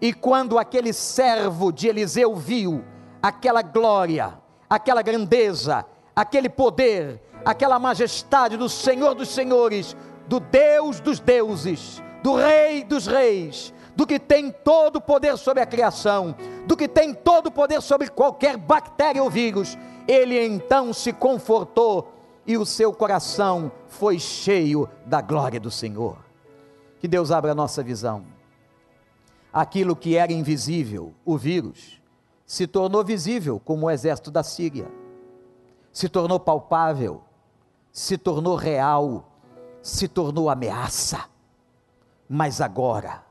E 0.01 0.13
quando 0.13 0.59
aquele 0.59 0.93
servo 0.93 1.71
de 1.71 1.87
Eliseu 1.87 2.35
viu 2.35 2.85
aquela 3.23 3.63
glória, 3.63 4.37
aquela 4.69 5.01
grandeza, 5.01 5.87
aquele 6.17 6.49
poder, 6.49 7.23
aquela 7.45 7.79
majestade 7.79 8.57
do 8.57 8.69
Senhor 8.69 9.15
dos 9.15 9.29
Senhores, 9.29 9.97
do 10.27 10.41
Deus 10.41 10.99
dos 10.99 11.21
deuses, 11.21 12.03
do 12.21 12.35
Rei 12.35 12.83
dos 12.83 13.07
reis, 13.07 13.73
do 13.95 14.07
que 14.07 14.19
tem 14.19 14.51
todo 14.51 14.97
o 14.97 15.01
poder 15.01 15.37
sobre 15.37 15.63
a 15.63 15.67
criação, 15.67 16.35
do 16.67 16.77
que 16.77 16.89
tem 16.89 17.15
todo 17.15 17.47
o 17.47 17.53
poder 17.53 17.81
sobre 17.81 18.09
qualquer 18.09 18.57
bactéria 18.57 19.23
ou 19.23 19.31
vírus, 19.31 19.77
ele 20.09 20.43
então 20.43 20.95
se 20.95 21.13
confortou 21.13 22.11
e 22.47 22.57
o 22.57 22.65
seu 22.65 22.95
coração 22.95 23.71
foi 23.89 24.19
cheio 24.19 24.89
da 25.05 25.21
glória 25.21 25.61
do 25.61 25.71
Senhor. 25.71 26.17
Que 26.99 27.07
Deus 27.07 27.31
abra 27.31 27.53
a 27.53 27.55
nossa 27.55 27.83
visão. 27.83 28.25
Aquilo 29.53 29.95
que 29.95 30.17
era 30.17 30.33
invisível, 30.33 31.13
o 31.27 31.37
vírus, 31.37 32.01
se 32.47 32.67
tornou 32.67 33.05
visível, 33.05 33.61
como 33.63 33.87
o 33.87 33.91
exército 33.91 34.31
da 34.31 34.43
Síria, 34.43 34.91
se 35.93 36.09
tornou 36.09 36.41
palpável, 36.41 37.23
se 37.93 38.17
tornou 38.17 38.57
real, 38.57 39.31
se 39.83 40.09
tornou 40.09 40.49
ameaça. 40.49 41.27
Mas 42.27 42.63
agora, 42.63 43.23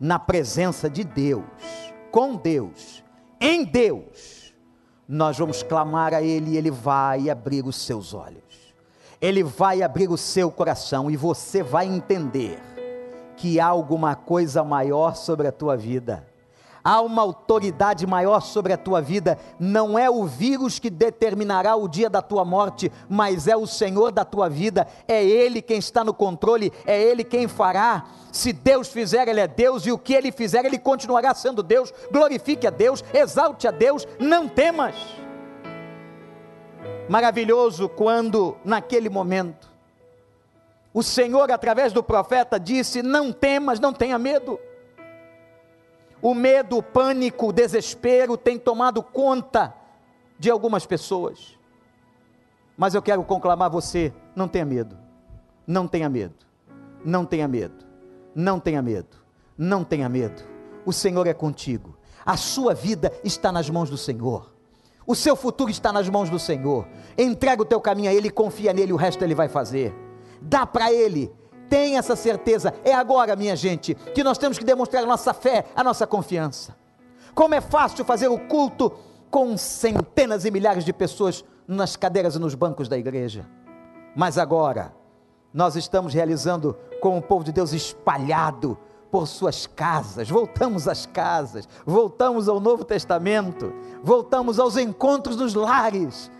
na 0.00 0.18
presença 0.18 0.88
de 0.88 1.04
Deus, 1.04 1.44
com 2.10 2.36
Deus, 2.36 3.04
em 3.38 3.64
Deus, 3.64 4.37
nós 5.08 5.38
vamos 5.38 5.62
clamar 5.62 6.12
a 6.12 6.22
Ele 6.22 6.50
e 6.50 6.56
Ele 6.58 6.70
vai 6.70 7.30
abrir 7.30 7.64
os 7.64 7.76
seus 7.76 8.12
olhos, 8.12 8.74
Ele 9.20 9.42
vai 9.42 9.82
abrir 9.82 10.10
o 10.10 10.18
seu 10.18 10.50
coração 10.50 11.10
e 11.10 11.16
você 11.16 11.62
vai 11.62 11.86
entender 11.86 12.60
que 13.36 13.58
há 13.58 13.66
alguma 13.66 14.14
coisa 14.14 14.62
maior 14.62 15.16
sobre 15.16 15.46
a 15.46 15.52
tua 15.52 15.76
vida 15.76 16.26
há 16.82 17.00
uma 17.00 17.22
autoridade 17.22 18.06
maior 18.06 18.40
sobre 18.40 18.72
a 18.72 18.76
tua 18.76 19.00
vida. 19.00 19.38
Não 19.58 19.98
é 19.98 20.08
o 20.10 20.24
vírus 20.24 20.78
que 20.78 20.90
determinará 20.90 21.76
o 21.76 21.88
dia 21.88 22.08
da 22.08 22.22
tua 22.22 22.44
morte, 22.44 22.90
mas 23.08 23.46
é 23.46 23.56
o 23.56 23.66
Senhor 23.66 24.12
da 24.12 24.24
tua 24.24 24.48
vida. 24.48 24.86
É 25.06 25.24
Ele 25.24 25.62
quem 25.62 25.78
está 25.78 26.04
no 26.04 26.14
controle, 26.14 26.72
é 26.86 27.00
Ele 27.00 27.24
quem 27.24 27.48
fará. 27.48 28.04
Se 28.32 28.52
Deus 28.52 28.88
fizer, 28.88 29.28
Ele 29.28 29.40
é 29.40 29.48
Deus, 29.48 29.86
e 29.86 29.92
o 29.92 29.98
que 29.98 30.14
Ele 30.14 30.30
fizer, 30.30 30.64
Ele 30.64 30.78
continuará 30.78 31.34
sendo 31.34 31.62
Deus. 31.62 31.92
Glorifique 32.10 32.66
a 32.66 32.70
Deus, 32.70 33.04
exalte 33.12 33.66
a 33.66 33.70
Deus, 33.70 34.06
não 34.18 34.48
temas. 34.48 34.94
Maravilhoso 37.08 37.88
quando, 37.88 38.56
naquele 38.64 39.08
momento, 39.08 39.68
o 40.92 41.02
Senhor, 41.02 41.50
através 41.50 41.92
do 41.92 42.02
profeta, 42.02 42.58
disse: 42.58 43.02
Não 43.02 43.32
temas, 43.32 43.78
não 43.78 43.92
tenha 43.92 44.18
medo. 44.18 44.58
O 46.20 46.34
medo, 46.34 46.78
o 46.78 46.82
pânico, 46.82 47.48
o 47.48 47.52
desespero 47.52 48.36
tem 48.36 48.58
tomado 48.58 49.02
conta 49.02 49.74
de 50.38 50.50
algumas 50.50 50.84
pessoas. 50.84 51.58
Mas 52.76 52.94
eu 52.94 53.02
quero 53.02 53.22
conclamar 53.24 53.70
você: 53.70 54.12
não 54.34 54.48
tenha 54.48 54.64
medo, 54.64 54.96
não 55.66 55.86
tenha 55.86 56.08
medo, 56.08 56.34
não 57.04 57.24
tenha 57.24 57.48
medo, 57.48 57.84
não 58.34 58.58
tenha 58.60 58.82
medo, 58.82 59.16
não 59.56 59.84
tenha 59.84 60.08
medo. 60.08 60.42
O 60.84 60.92
Senhor 60.92 61.26
é 61.26 61.34
contigo, 61.34 61.96
a 62.24 62.36
sua 62.36 62.74
vida 62.74 63.12
está 63.24 63.52
nas 63.52 63.68
mãos 63.68 63.90
do 63.90 63.96
Senhor, 63.96 64.52
o 65.06 65.14
seu 65.14 65.34
futuro 65.34 65.70
está 65.70 65.92
nas 65.92 66.08
mãos 66.08 66.30
do 66.30 66.38
Senhor. 66.38 66.86
Entrega 67.16 67.62
o 67.62 67.64
teu 67.64 67.80
caminho 67.80 68.10
a 68.10 68.14
Ele, 68.14 68.30
confia 68.30 68.72
nele, 68.72 68.92
o 68.92 68.96
resto 68.96 69.24
Ele 69.24 69.34
vai 69.34 69.48
fazer. 69.48 69.94
Dá 70.40 70.66
para 70.66 70.92
Ele 70.92 71.32
Tenha 71.68 71.98
essa 71.98 72.16
certeza. 72.16 72.74
É 72.84 72.92
agora, 72.92 73.36
minha 73.36 73.56
gente, 73.56 73.94
que 73.94 74.24
nós 74.24 74.38
temos 74.38 74.58
que 74.58 74.64
demonstrar 74.64 75.02
a 75.02 75.06
nossa 75.06 75.34
fé, 75.34 75.64
a 75.74 75.84
nossa 75.84 76.06
confiança. 76.06 76.76
Como 77.34 77.54
é 77.54 77.60
fácil 77.60 78.04
fazer 78.04 78.28
o 78.28 78.38
culto 78.38 78.92
com 79.30 79.56
centenas 79.56 80.44
e 80.44 80.50
milhares 80.50 80.84
de 80.84 80.92
pessoas 80.92 81.44
nas 81.66 81.96
cadeiras 81.96 82.34
e 82.34 82.38
nos 82.38 82.54
bancos 82.54 82.88
da 82.88 82.96
igreja. 82.96 83.46
Mas 84.16 84.38
agora, 84.38 84.92
nós 85.52 85.76
estamos 85.76 86.14
realizando 86.14 86.76
com 87.00 87.18
o 87.18 87.22
povo 87.22 87.44
de 87.44 87.52
Deus 87.52 87.72
espalhado 87.72 88.76
por 89.10 89.26
suas 89.26 89.66
casas, 89.66 90.28
voltamos 90.28 90.86
às 90.86 91.06
casas, 91.06 91.68
voltamos 91.86 92.48
ao 92.48 92.60
Novo 92.60 92.84
Testamento, 92.84 93.72
voltamos 94.02 94.58
aos 94.58 94.76
encontros 94.76 95.36
nos 95.36 95.54
lares, 95.54 96.30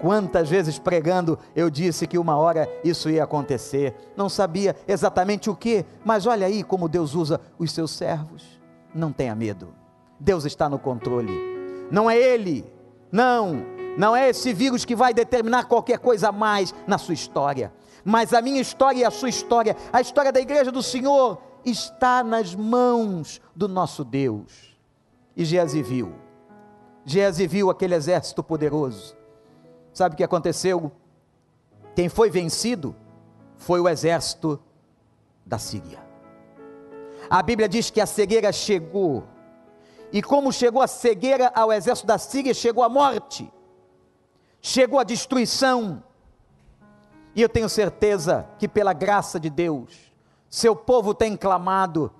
Quantas 0.00 0.48
vezes 0.48 0.78
pregando 0.78 1.38
eu 1.54 1.68
disse 1.68 2.06
que 2.06 2.18
uma 2.18 2.36
hora 2.36 2.66
isso 2.82 3.10
ia 3.10 3.24
acontecer, 3.24 3.94
não 4.16 4.30
sabia 4.30 4.74
exatamente 4.88 5.50
o 5.50 5.54
que, 5.54 5.84
mas 6.04 6.26
olha 6.26 6.46
aí 6.46 6.62
como 6.62 6.88
Deus 6.88 7.14
usa 7.14 7.38
os 7.58 7.70
seus 7.72 7.90
servos. 7.90 8.58
Não 8.94 9.12
tenha 9.12 9.34
medo, 9.34 9.74
Deus 10.18 10.44
está 10.46 10.68
no 10.68 10.78
controle, 10.78 11.32
não 11.90 12.10
é 12.10 12.16
Ele, 12.16 12.64
não, 13.12 13.62
não 13.98 14.16
é 14.16 14.30
esse 14.30 14.54
vírus 14.54 14.86
que 14.86 14.96
vai 14.96 15.12
determinar 15.12 15.64
qualquer 15.64 15.98
coisa 15.98 16.30
a 16.30 16.32
mais 16.32 16.74
na 16.86 16.96
sua 16.96 17.14
história, 17.14 17.70
mas 18.02 18.32
a 18.32 18.40
minha 18.40 18.60
história 18.60 19.00
e 19.00 19.04
a 19.04 19.10
sua 19.10 19.28
história, 19.28 19.76
a 19.92 20.00
história 20.00 20.32
da 20.32 20.40
igreja 20.40 20.72
do 20.72 20.82
Senhor, 20.82 21.38
está 21.62 22.24
nas 22.24 22.54
mãos 22.54 23.38
do 23.54 23.68
nosso 23.68 24.02
Deus. 24.02 24.74
E 25.36 25.44
Geazi 25.44 25.82
viu, 25.82 26.14
Geazi 27.04 27.46
viu 27.46 27.68
aquele 27.68 27.94
exército 27.94 28.42
poderoso, 28.42 29.19
Sabe 29.92 30.14
o 30.14 30.16
que 30.16 30.24
aconteceu? 30.24 30.92
Quem 31.94 32.08
foi 32.08 32.30
vencido 32.30 32.94
foi 33.56 33.80
o 33.80 33.88
exército 33.88 34.60
da 35.44 35.58
Síria. 35.58 35.98
A 37.28 37.42
Bíblia 37.42 37.68
diz 37.68 37.90
que 37.90 38.00
a 38.00 38.06
cegueira 38.06 38.52
chegou. 38.52 39.24
E 40.12 40.22
como 40.22 40.52
chegou 40.52 40.82
a 40.82 40.86
cegueira 40.86 41.52
ao 41.54 41.72
exército 41.72 42.06
da 42.06 42.18
Síria, 42.18 42.54
chegou 42.54 42.82
a 42.82 42.88
morte, 42.88 43.52
chegou 44.60 44.98
a 44.98 45.04
destruição. 45.04 46.02
E 47.34 47.42
eu 47.42 47.48
tenho 47.48 47.68
certeza 47.68 48.48
que, 48.58 48.66
pela 48.66 48.92
graça 48.92 49.38
de 49.38 49.48
Deus, 49.48 50.12
seu 50.48 50.74
povo 50.74 51.14
tem 51.14 51.36
clamado, 51.36 52.12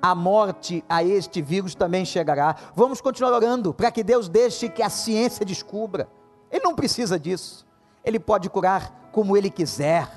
a 0.00 0.14
morte 0.14 0.84
a 0.88 1.02
este 1.02 1.42
vírus 1.42 1.74
também 1.74 2.04
chegará. 2.04 2.56
Vamos 2.74 3.00
continuar 3.00 3.32
orando 3.32 3.74
para 3.74 3.90
que 3.90 4.02
Deus 4.02 4.28
deixe 4.28 4.68
que 4.68 4.82
a 4.82 4.88
ciência 4.88 5.44
descubra 5.44 6.08
ele 6.50 6.64
não 6.64 6.74
precisa 6.74 7.18
disso. 7.18 7.66
Ele 8.04 8.18
pode 8.18 8.48
curar 8.48 9.10
como 9.12 9.36
ele 9.36 9.50
quiser, 9.50 10.08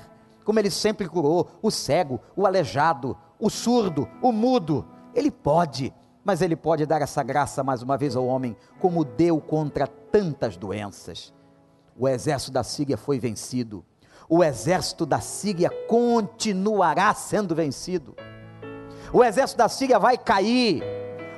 como 0.44 0.58
ele 0.58 0.70
sempre 0.70 1.08
curou: 1.08 1.48
o 1.60 1.70
cego, 1.70 2.20
o 2.36 2.46
aleijado, 2.46 3.16
o 3.38 3.50
surdo, 3.50 4.08
o 4.20 4.32
mudo. 4.32 4.86
Ele 5.14 5.30
pode, 5.30 5.92
mas 6.24 6.40
ele 6.40 6.56
pode 6.56 6.86
dar 6.86 7.02
essa 7.02 7.22
graça 7.22 7.62
mais 7.62 7.82
uma 7.82 7.98
vez 7.98 8.16
ao 8.16 8.26
homem, 8.26 8.56
como 8.80 9.04
deu 9.04 9.40
contra 9.40 9.86
tantas 9.86 10.56
doenças. 10.56 11.32
O 11.98 12.08
exército 12.08 12.52
da 12.52 12.64
Síria 12.64 12.96
foi 12.96 13.18
vencido. 13.18 13.84
O 14.28 14.42
exército 14.42 15.04
da 15.04 15.20
Síria 15.20 15.68
continuará 15.86 17.12
sendo 17.12 17.54
vencido. 17.54 18.16
O 19.12 19.22
exército 19.22 19.58
da 19.58 19.68
Síria 19.68 19.98
vai 19.98 20.16
cair. 20.16 20.82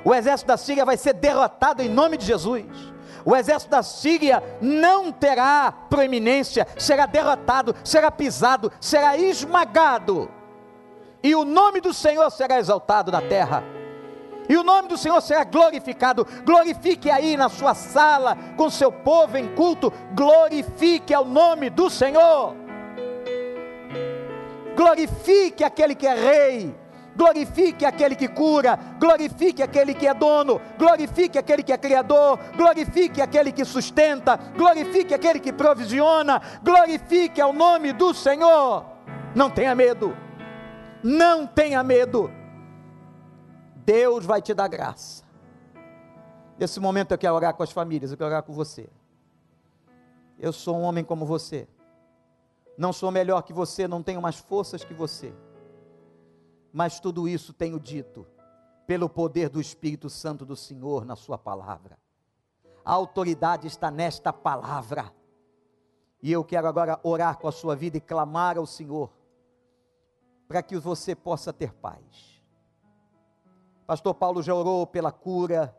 O 0.05 0.13
exército 0.13 0.47
da 0.47 0.55
Síria 0.55 0.85
vai 0.85 0.95
ser 0.95 1.13
derrotado 1.13 1.81
em 1.81 1.89
nome 1.89 2.15
de 2.15 2.25
Jesus 2.25 2.94
o 3.25 3.35
exército 3.35 3.71
da 3.71 3.81
Síria 3.81 4.41
não 4.61 5.11
terá 5.11 5.73
proeminência, 5.89 6.67
será 6.77 7.05
derrotado, 7.07 7.75
será 7.83 8.11
pisado, 8.11 8.71
será 8.79 9.17
esmagado, 9.17 10.29
e 11.25 11.33
o 11.33 11.43
nome 11.43 11.81
do 11.81 11.91
Senhor 11.91 12.29
será 12.29 12.59
exaltado 12.59 13.11
na 13.11 13.19
terra. 13.19 13.63
E 14.47 14.55
o 14.55 14.63
nome 14.63 14.87
do 14.87 14.95
Senhor 14.95 15.19
será 15.21 15.43
glorificado. 15.43 16.23
Glorifique 16.45 17.09
aí 17.09 17.35
na 17.35 17.49
sua 17.49 17.73
sala, 17.73 18.37
com 18.55 18.69
seu 18.69 18.91
povo 18.91 19.35
em 19.35 19.55
culto. 19.55 19.91
Glorifique 20.13 21.15
ao 21.15 21.25
nome 21.25 21.71
do 21.71 21.89
Senhor. 21.89 22.55
Glorifique 24.75 25.63
aquele 25.63 25.95
que 25.95 26.05
é 26.05 26.13
rei 26.13 26.75
glorifique 27.15 27.85
aquele 27.85 28.15
que 28.15 28.27
cura, 28.27 28.77
glorifique 28.99 29.63
aquele 29.63 29.93
que 29.93 30.07
é 30.07 30.13
dono, 30.13 30.59
glorifique 30.77 31.37
aquele 31.37 31.63
que 31.63 31.71
é 31.71 31.77
criador, 31.77 32.37
glorifique 32.55 33.21
aquele 33.21 33.51
que 33.51 33.63
sustenta, 33.63 34.37
glorifique 34.55 35.13
aquele 35.13 35.39
que 35.39 35.53
provisiona, 35.53 36.41
glorifique 36.61 37.39
ao 37.41 37.53
nome 37.53 37.93
do 37.93 38.13
Senhor. 38.13 38.85
Não 39.33 39.49
tenha 39.49 39.73
medo, 39.73 40.15
não 41.01 41.47
tenha 41.47 41.81
medo, 41.83 42.31
Deus 43.77 44.25
vai 44.25 44.41
te 44.41 44.53
dar 44.53 44.67
graça. 44.67 45.23
Nesse 46.57 46.79
momento 46.79 47.11
eu 47.11 47.17
quero 47.17 47.35
orar 47.35 47.53
com 47.53 47.63
as 47.63 47.71
famílias, 47.71 48.11
eu 48.11 48.17
quero 48.17 48.29
orar 48.29 48.43
com 48.43 48.53
você. 48.53 48.89
Eu 50.37 50.51
sou 50.51 50.77
um 50.77 50.81
homem 50.81 51.03
como 51.03 51.25
você, 51.25 51.67
não 52.77 52.91
sou 52.91 53.09
melhor 53.09 53.41
que 53.41 53.53
você, 53.53 53.87
não 53.87 54.03
tenho 54.03 54.21
mais 54.21 54.35
forças 54.35 54.83
que 54.83 54.93
você 54.93 55.33
mas 56.75 56.99
tudo 56.99 57.25
isso 57.25 57.53
tenho 57.53 57.79
dito, 57.79 58.27
pelo 58.85 59.07
poder 59.07 59.47
do 59.47 59.61
Espírito 59.61 60.09
Santo 60.09 60.45
do 60.45 60.57
Senhor 60.57 61.05
na 61.05 61.15
Sua 61.15 61.37
palavra. 61.37 61.97
A 62.83 62.91
autoridade 62.91 63.65
está 63.65 63.89
nesta 63.89 64.33
palavra. 64.33 65.09
E 66.21 66.29
eu 66.29 66.43
quero 66.43 66.67
agora 66.67 66.99
orar 67.01 67.37
com 67.37 67.47
a 67.47 67.51
sua 67.53 67.77
vida 67.77 67.95
e 67.95 68.01
clamar 68.01 68.57
ao 68.57 68.65
Senhor, 68.65 69.09
para 70.49 70.61
que 70.61 70.77
você 70.77 71.15
possa 71.15 71.53
ter 71.53 71.71
paz. 71.71 72.43
Pastor 73.87 74.13
Paulo 74.13 74.43
já 74.43 74.53
orou 74.53 74.85
pela 74.85 75.13
cura, 75.13 75.73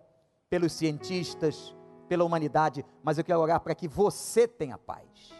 pelos 0.49 0.73
cientistas, 0.73 1.77
pela 2.09 2.25
humanidade, 2.25 2.87
mas 3.03 3.19
eu 3.19 3.25
quero 3.25 3.41
orar 3.41 3.61
para 3.61 3.75
que 3.75 3.87
você 3.87 4.49
tenha 4.49 4.79
paz. 4.79 5.31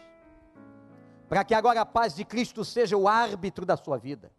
Para 1.27 1.43
que 1.43 1.55
agora 1.55 1.81
a 1.81 1.85
paz 1.85 2.15
de 2.15 2.23
Cristo 2.23 2.63
seja 2.63 2.95
o 2.95 3.07
árbitro 3.07 3.65
da 3.65 3.75
sua 3.75 3.97
vida. 3.97 4.31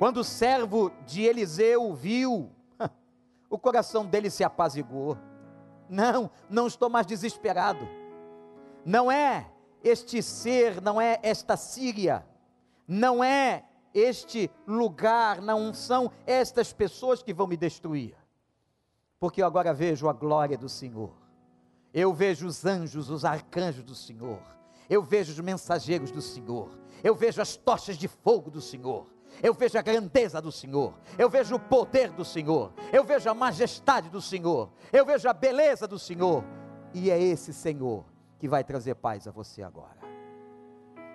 Quando 0.00 0.16
o 0.16 0.24
servo 0.24 0.90
de 1.04 1.20
Eliseu 1.24 1.92
viu, 1.92 2.50
o 3.50 3.58
coração 3.58 4.06
dele 4.06 4.30
se 4.30 4.42
apaziguou. 4.42 5.18
Não, 5.90 6.30
não 6.48 6.66
estou 6.66 6.88
mais 6.88 7.04
desesperado. 7.06 7.86
Não 8.82 9.12
é 9.12 9.52
este 9.84 10.22
ser, 10.22 10.80
não 10.80 10.98
é 10.98 11.20
esta 11.22 11.54
Síria, 11.54 12.26
não 12.88 13.22
é 13.22 13.66
este 13.92 14.50
lugar, 14.66 15.42
na 15.42 15.54
unção, 15.54 16.10
estas 16.26 16.72
pessoas 16.72 17.22
que 17.22 17.34
vão 17.34 17.46
me 17.46 17.58
destruir. 17.58 18.16
Porque 19.18 19.42
eu 19.42 19.46
agora 19.46 19.74
vejo 19.74 20.08
a 20.08 20.14
glória 20.14 20.56
do 20.56 20.70
Senhor. 20.70 21.12
Eu 21.92 22.14
vejo 22.14 22.46
os 22.46 22.64
anjos, 22.64 23.10
os 23.10 23.22
arcanjos 23.22 23.84
do 23.84 23.94
Senhor. 23.94 24.40
Eu 24.88 25.02
vejo 25.02 25.30
os 25.30 25.40
mensageiros 25.40 26.10
do 26.10 26.22
Senhor. 26.22 26.70
Eu 27.04 27.14
vejo 27.14 27.42
as 27.42 27.54
tochas 27.54 27.98
de 27.98 28.08
fogo 28.08 28.50
do 28.50 28.62
Senhor. 28.62 29.19
Eu 29.42 29.54
vejo 29.54 29.78
a 29.78 29.82
grandeza 29.82 30.40
do 30.40 30.50
Senhor. 30.52 30.94
Eu 31.18 31.30
vejo 31.30 31.54
o 31.54 31.60
poder 31.60 32.10
do 32.10 32.24
Senhor. 32.24 32.72
Eu 32.92 33.04
vejo 33.04 33.28
a 33.30 33.34
majestade 33.34 34.08
do 34.08 34.20
Senhor. 34.20 34.70
Eu 34.92 35.06
vejo 35.06 35.28
a 35.28 35.32
beleza 35.32 35.86
do 35.86 35.98
Senhor. 35.98 36.44
E 36.92 37.10
é 37.10 37.20
esse 37.20 37.52
Senhor 37.52 38.04
que 38.38 38.48
vai 38.48 38.64
trazer 38.64 38.94
paz 38.96 39.28
a 39.28 39.30
você 39.30 39.62
agora. 39.62 40.00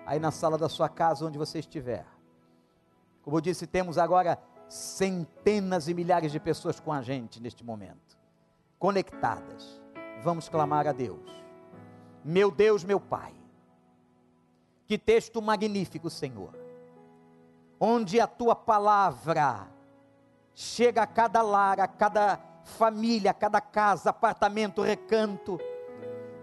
Aí 0.05 0.19
na 0.19 0.31
sala 0.31 0.57
da 0.57 0.69
sua 0.69 0.87
casa, 0.87 1.25
onde 1.25 1.37
você 1.37 1.59
estiver. 1.59 2.05
Como 3.23 3.37
eu 3.37 3.41
disse, 3.41 3.65
temos 3.65 3.97
agora 3.97 4.39
centenas 4.69 5.87
e 5.87 5.93
milhares 5.93 6.31
de 6.31 6.39
pessoas 6.39 6.79
com 6.79 6.93
a 6.93 7.01
gente 7.01 7.41
neste 7.41 7.63
momento, 7.63 8.17
conectadas. 8.77 9.81
Vamos 10.21 10.47
clamar 10.47 10.87
a 10.87 10.91
Deus. 10.91 11.29
Meu 12.23 12.49
Deus, 12.51 12.83
meu 12.83 12.99
Pai. 12.99 13.33
Que 14.85 14.97
texto 14.97 15.41
magnífico, 15.41 16.09
Senhor. 16.09 16.64
Onde 17.79 18.19
a 18.19 18.27
tua 18.27 18.55
palavra 18.55 19.67
chega 20.53 21.03
a 21.03 21.07
cada 21.07 21.41
lar, 21.41 21.79
a 21.79 21.87
cada 21.87 22.39
família, 22.63 23.31
a 23.31 23.33
cada 23.33 23.61
casa, 23.61 24.09
apartamento, 24.09 24.81
recanto. 24.81 25.59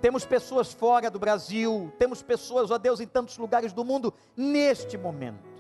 Temos 0.00 0.24
pessoas 0.24 0.72
fora 0.72 1.10
do 1.10 1.18
Brasil, 1.18 1.92
temos 1.98 2.22
pessoas, 2.22 2.70
ó 2.70 2.78
Deus, 2.78 3.00
em 3.00 3.06
tantos 3.06 3.38
lugares 3.38 3.72
do 3.72 3.84
mundo 3.84 4.12
neste 4.36 4.98
momento. 4.98 5.52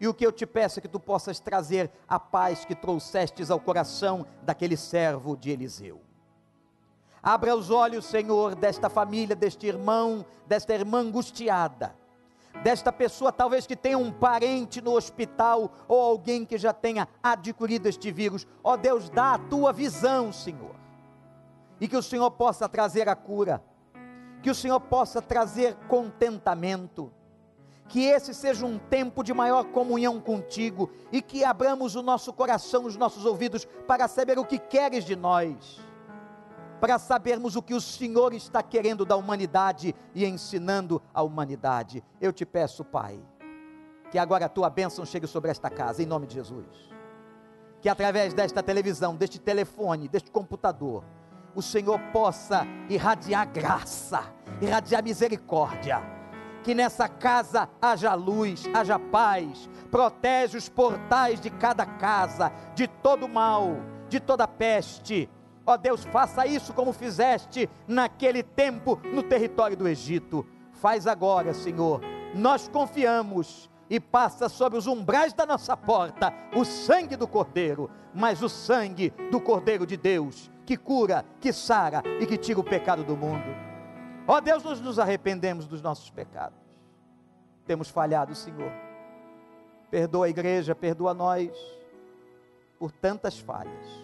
E 0.00 0.08
o 0.08 0.14
que 0.14 0.26
eu 0.26 0.32
te 0.32 0.46
peço 0.46 0.78
é 0.78 0.82
que 0.82 0.88
tu 0.88 0.98
possas 0.98 1.40
trazer 1.40 1.90
a 2.08 2.18
paz 2.18 2.64
que 2.64 2.74
trouxestes 2.74 3.50
ao 3.50 3.60
coração 3.60 4.26
daquele 4.42 4.76
servo 4.76 5.36
de 5.36 5.50
Eliseu. 5.50 6.00
Abra 7.22 7.56
os 7.56 7.70
olhos, 7.70 8.04
Senhor, 8.04 8.54
desta 8.54 8.90
família, 8.90 9.34
deste 9.34 9.66
irmão, 9.66 10.26
desta 10.46 10.74
irmã 10.74 10.98
angustiada, 10.98 11.96
desta 12.64 12.90
pessoa 12.90 13.30
talvez 13.30 13.66
que 13.66 13.76
tenha 13.76 13.98
um 13.98 14.10
parente 14.10 14.80
no 14.80 14.96
hospital 14.96 15.70
ou 15.86 16.00
alguém 16.00 16.46
que 16.46 16.56
já 16.56 16.72
tenha 16.72 17.06
adquirido 17.22 17.86
este 17.86 18.10
vírus. 18.10 18.46
Ó 18.64 18.72
oh, 18.72 18.76
Deus, 18.78 19.10
dá 19.10 19.34
a 19.34 19.38
tua 19.38 19.70
visão, 19.70 20.32
Senhor. 20.32 20.74
E 21.78 21.86
que 21.86 21.96
o 21.96 22.02
Senhor 22.02 22.30
possa 22.30 22.66
trazer 22.66 23.06
a 23.06 23.14
cura, 23.14 23.62
que 24.42 24.48
o 24.48 24.54
Senhor 24.54 24.80
possa 24.80 25.20
trazer 25.20 25.74
contentamento 25.88 27.12
que 27.86 28.06
esse 28.06 28.32
seja 28.32 28.64
um 28.64 28.78
tempo 28.78 29.22
de 29.22 29.34
maior 29.34 29.64
comunhão 29.66 30.18
contigo 30.18 30.90
e 31.12 31.20
que 31.20 31.44
abramos 31.44 31.94
o 31.94 32.02
nosso 32.02 32.32
coração, 32.32 32.86
os 32.86 32.96
nossos 32.96 33.26
ouvidos 33.26 33.66
para 33.86 34.08
saber 34.08 34.38
o 34.38 34.44
que 34.44 34.58
queres 34.58 35.04
de 35.04 35.14
nós, 35.14 35.83
para 36.84 36.98
sabermos 36.98 37.56
o 37.56 37.62
que 37.62 37.72
o 37.72 37.80
Senhor 37.80 38.34
está 38.34 38.62
querendo 38.62 39.06
da 39.06 39.16
humanidade 39.16 39.94
e 40.14 40.26
ensinando 40.26 41.00
à 41.14 41.22
humanidade. 41.22 42.04
Eu 42.20 42.30
te 42.30 42.44
peço, 42.44 42.84
Pai, 42.84 43.18
que 44.10 44.18
agora 44.18 44.44
a 44.44 44.50
tua 44.50 44.68
bênção 44.68 45.02
chegue 45.06 45.26
sobre 45.26 45.50
esta 45.50 45.70
casa, 45.70 46.02
em 46.02 46.06
nome 46.06 46.26
de 46.26 46.34
Jesus. 46.34 46.66
Que 47.80 47.88
através 47.88 48.34
desta 48.34 48.62
televisão, 48.62 49.16
deste 49.16 49.38
telefone, 49.38 50.08
deste 50.08 50.30
computador, 50.30 51.02
o 51.54 51.62
Senhor 51.62 51.98
possa 52.12 52.66
irradiar 52.90 53.50
graça, 53.50 54.30
irradiar 54.60 55.02
misericórdia 55.02 56.02
que 56.62 56.74
nessa 56.74 57.08
casa 57.08 57.66
haja 57.80 58.12
luz, 58.12 58.64
haja 58.74 58.98
paz, 58.98 59.70
protege 59.90 60.58
os 60.58 60.68
portais 60.68 61.40
de 61.40 61.48
cada 61.48 61.86
casa, 61.86 62.52
de 62.74 62.86
todo 62.86 63.26
mal, 63.26 63.70
de 64.10 64.20
toda 64.20 64.46
peste. 64.46 65.30
Ó 65.66 65.76
Deus, 65.76 66.04
faça 66.04 66.46
isso 66.46 66.74
como 66.74 66.92
fizeste 66.92 67.68
naquele 67.88 68.42
tempo 68.42 69.00
no 69.12 69.22
território 69.22 69.76
do 69.76 69.88
Egito. 69.88 70.46
Faz 70.72 71.06
agora, 71.06 71.54
Senhor. 71.54 72.00
Nós 72.34 72.68
confiamos 72.68 73.70
e 73.88 73.98
passa 73.98 74.48
sobre 74.48 74.78
os 74.78 74.86
umbrais 74.86 75.32
da 75.32 75.46
nossa 75.46 75.76
porta 75.76 76.32
o 76.54 76.64
sangue 76.64 77.16
do 77.16 77.26
Cordeiro, 77.26 77.90
mas 78.12 78.42
o 78.42 78.48
sangue 78.48 79.10
do 79.30 79.40
Cordeiro 79.40 79.86
de 79.86 79.96
Deus, 79.96 80.50
que 80.66 80.76
cura, 80.76 81.24
que 81.40 81.52
sara 81.52 82.02
e 82.20 82.26
que 82.26 82.36
tira 82.36 82.60
o 82.60 82.64
pecado 82.64 83.02
do 83.02 83.16
mundo. 83.16 83.44
Ó 84.26 84.40
Deus, 84.40 84.62
nós 84.62 84.80
nos 84.80 84.98
arrependemos 84.98 85.66
dos 85.66 85.80
nossos 85.80 86.10
pecados. 86.10 86.58
Temos 87.66 87.88
falhado, 87.88 88.34
Senhor. 88.34 88.72
Perdoa 89.90 90.26
a 90.26 90.30
igreja, 90.30 90.74
perdoa 90.74 91.14
nós 91.14 91.50
por 92.78 92.90
tantas 92.90 93.38
falhas. 93.38 94.03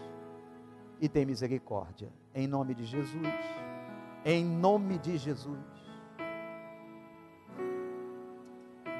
E 1.01 1.09
tem 1.09 1.25
misericórdia. 1.25 2.13
Em 2.35 2.47
nome 2.47 2.75
de 2.75 2.85
Jesus. 2.85 3.27
Em 4.25 4.45
nome 4.45 4.99
de 4.99 5.17
Jesus. 5.17 5.59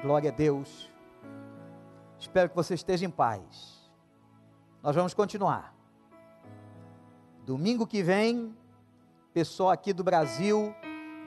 Glória 0.01 0.31
a 0.31 0.33
Deus. 0.33 0.91
Espero 2.17 2.49
que 2.49 2.55
você 2.55 2.73
esteja 2.73 3.05
em 3.05 3.09
paz. 3.09 3.91
Nós 4.81 4.95
vamos 4.95 5.13
continuar. 5.13 5.75
Domingo 7.45 7.85
que 7.85 8.01
vem, 8.01 8.55
pessoal 9.31 9.69
aqui 9.69 9.93
do 9.93 10.03
Brasil, 10.03 10.73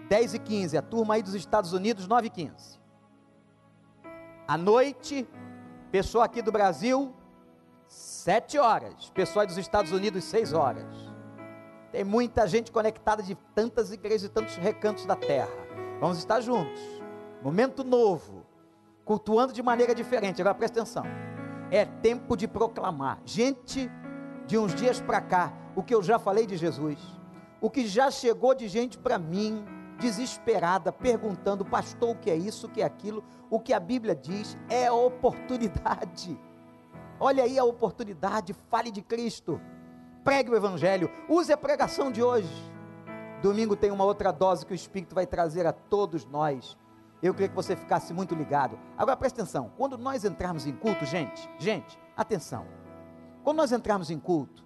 10 0.09 0.35
e 0.35 0.39
15, 0.39 0.77
a 0.77 0.83
turma 0.83 1.15
aí 1.15 1.23
dos 1.23 1.35
Estados 1.35 1.73
Unidos, 1.73 2.09
9 2.09 2.27
e 2.27 2.31
15. 2.31 2.81
À 4.47 4.59
noite, 4.59 5.27
pessoa 5.91 6.25
aqui 6.25 6.43
do 6.43 6.53
Brasil, 6.53 7.15
7 7.95 8.59
horas. 8.59 9.11
Pessoa 9.15 9.47
dos 9.47 9.57
Estados 9.57 9.93
Unidos, 9.93 10.25
6 10.25 10.53
horas. 10.53 10.85
Tem 11.93 12.03
muita 12.03 12.49
gente 12.49 12.73
conectada 12.73 13.23
de 13.23 13.37
tantas 13.55 13.93
igrejas 13.93 14.25
e 14.25 14.29
tantos 14.29 14.57
recantos 14.57 15.07
da 15.07 15.15
terra. 15.15 15.49
Vamos 16.01 16.19
estar 16.19 16.41
juntos. 16.41 16.81
Momento 17.41 17.85
novo. 17.85 18.45
Cultuando 19.05 19.53
de 19.53 19.63
maneira 19.63 19.95
diferente. 19.95 20.41
Agora 20.41 20.57
presta 20.57 20.81
atenção. 20.81 21.05
É 21.71 21.85
tempo 21.85 22.37
de 22.37 22.49
proclamar. 22.49 23.21
Gente, 23.25 23.89
de 24.47 24.59
uns 24.59 24.75
dias 24.75 25.01
para 25.01 25.21
cá, 25.21 25.53
o 25.77 25.83
que 25.83 25.95
eu 25.95 26.03
já 26.03 26.19
falei 26.19 26.47
de 26.47 26.57
Jesus, 26.57 26.99
o 27.61 27.71
que 27.71 27.87
já 27.87 28.11
chegou 28.11 28.55
de 28.55 28.67
gente 28.67 28.99
para 28.99 29.19
mim, 29.19 29.65
desesperada, 30.01 30.91
perguntando, 30.91 31.65
pastor, 31.65 32.11
o 32.11 32.19
que 32.19 32.31
é 32.31 32.37
isso, 32.37 32.67
o 32.67 32.71
que 32.71 32.83
é 32.83 32.85
aquilo, 32.85 33.23
o 33.49 33.61
que 33.61 33.73
a 33.73 33.79
Bíblia 33.79 34.17
diz 34.17 34.59
é 34.69 34.91
oportunidade. 34.91 36.37
Olha 37.19 37.45
aí 37.45 37.59
a 37.59 37.65
oportunidade, 37.65 38.53
fale 38.69 38.91
de 38.91 39.01
Cristo, 39.01 39.61
pregue 40.25 40.51
o 40.51 40.57
Evangelho, 40.57 41.11
use 41.29 41.53
a 41.53 41.57
pregação 41.57 42.11
de 42.11 42.23
hoje. 42.23 42.73
Domingo 43.41 43.77
tem 43.77 43.91
uma 43.91 44.05
outra 44.05 44.33
dose 44.33 44.65
que 44.65 44.73
o 44.73 44.75
Espírito 44.75 45.15
vai 45.15 45.27
trazer 45.27 45.67
a 45.67 45.73
todos 45.73 46.25
nós. 46.25 46.77
Eu 47.23 47.33
queria 47.33 47.49
que 47.49 47.55
você 47.55 47.77
ficasse 47.77 48.13
muito 48.13 48.35
ligado. 48.35 48.79
Agora 48.99 49.17
presta 49.17 49.43
atenção: 49.43 49.71
quando 49.77 49.97
nós 49.97 50.25
entrarmos 50.25 50.67
em 50.67 50.73
culto, 50.73 51.05
gente, 51.05 51.49
gente, 51.59 51.99
atenção. 52.17 52.67
Quando 53.43 53.59
nós 53.59 53.73
entrarmos 53.73 54.11
em 54.11 54.19
culto, 54.19 54.65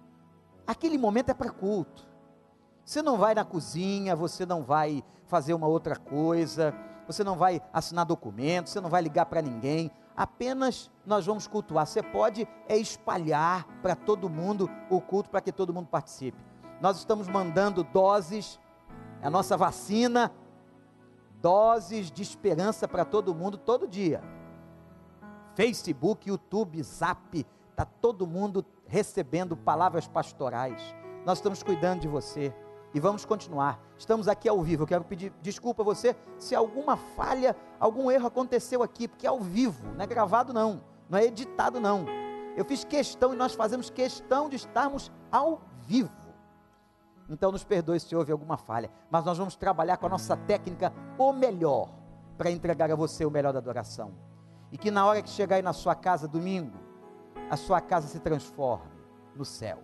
aquele 0.65 0.97
momento 0.97 1.29
é 1.29 1.33
para 1.33 1.51
culto. 1.51 2.07
Você 2.83 3.01
não 3.01 3.17
vai 3.17 3.35
na 3.35 3.45
cozinha, 3.45 4.15
você 4.15 4.45
não 4.45 4.63
vai 4.63 5.03
fazer 5.27 5.53
uma 5.53 5.67
outra 5.67 5.95
coisa, 5.95 6.73
você 7.05 7.23
não 7.23 7.35
vai 7.35 7.61
assinar 7.71 8.05
documentos, 8.05 8.71
você 8.71 8.81
não 8.81 8.89
vai 8.89 9.01
ligar 9.01 9.25
para 9.25 9.41
ninguém, 9.41 9.91
apenas 10.19 10.91
nós 11.05 11.25
vamos 11.25 11.47
cultuar. 11.47 11.87
Você 11.87 12.03
pode 12.03 12.45
é 12.67 12.75
espalhar 12.75 13.65
para 13.81 13.95
todo 13.95 14.29
mundo 14.29 14.69
o 14.89 14.99
culto 14.99 15.29
para 15.29 15.39
que 15.39 15.49
todo 15.49 15.73
mundo 15.73 15.87
participe. 15.87 16.37
Nós 16.81 16.97
estamos 16.97 17.29
mandando 17.29 17.85
doses, 17.85 18.59
a 19.21 19.29
nossa 19.29 19.55
vacina, 19.55 20.29
doses 21.41 22.11
de 22.11 22.21
esperança 22.21 22.85
para 22.85 23.05
todo 23.05 23.33
mundo 23.33 23.57
todo 23.57 23.87
dia. 23.87 24.21
Facebook, 25.55 26.27
YouTube, 26.27 26.83
Zap, 26.83 27.47
está 27.69 27.85
todo 27.85 28.27
mundo 28.27 28.65
recebendo 28.87 29.55
palavras 29.55 30.05
pastorais. 30.05 30.81
Nós 31.25 31.37
estamos 31.37 31.63
cuidando 31.63 32.01
de 32.01 32.09
você 32.09 32.53
e 32.93 32.99
vamos 32.99 33.25
continuar. 33.25 33.79
Estamos 33.97 34.27
aqui 34.27 34.47
ao 34.47 34.61
vivo. 34.61 34.83
Eu 34.83 34.87
quero 34.87 35.03
pedir 35.03 35.31
desculpa 35.41 35.81
a 35.83 35.85
você 35.85 36.15
se 36.37 36.55
alguma 36.55 36.97
falha, 36.97 37.55
algum 37.79 38.09
erro 38.09 38.27
aconteceu 38.27 38.81
aqui, 38.81 39.07
porque 39.07 39.25
é 39.25 39.29
ao 39.29 39.39
vivo, 39.39 39.87
não 39.95 40.03
é 40.03 40.07
gravado 40.07 40.53
não, 40.53 40.81
não 41.09 41.17
é 41.17 41.25
editado 41.25 41.79
não. 41.79 42.05
Eu 42.55 42.65
fiz 42.65 42.83
questão 42.83 43.33
e 43.33 43.37
nós 43.37 43.53
fazemos 43.53 43.89
questão 43.89 44.49
de 44.49 44.55
estarmos 44.55 45.11
ao 45.31 45.61
vivo. 45.85 46.11
Então 47.29 47.51
nos 47.51 47.63
perdoe 47.63 47.99
se 47.99 48.15
houve 48.15 48.31
alguma 48.31 48.57
falha, 48.57 48.89
mas 49.09 49.23
nós 49.23 49.37
vamos 49.37 49.55
trabalhar 49.55 49.97
com 49.97 50.07
a 50.07 50.09
nossa 50.09 50.35
técnica 50.35 50.91
o 51.17 51.31
melhor 51.31 51.93
para 52.37 52.49
entregar 52.49 52.89
a 52.91 52.95
você 52.95 53.23
o 53.23 53.29
melhor 53.31 53.53
da 53.53 53.59
adoração. 53.59 54.13
E 54.71 54.77
que 54.77 54.89
na 54.89 55.05
hora 55.05 55.21
que 55.21 55.29
chegar 55.29 55.57
aí 55.57 55.61
na 55.61 55.73
sua 55.73 55.93
casa 55.93 56.27
domingo, 56.27 56.77
a 57.49 57.55
sua 57.55 57.81
casa 57.81 58.07
se 58.07 58.19
transforme 58.19 58.89
no 59.35 59.45
céu. 59.45 59.79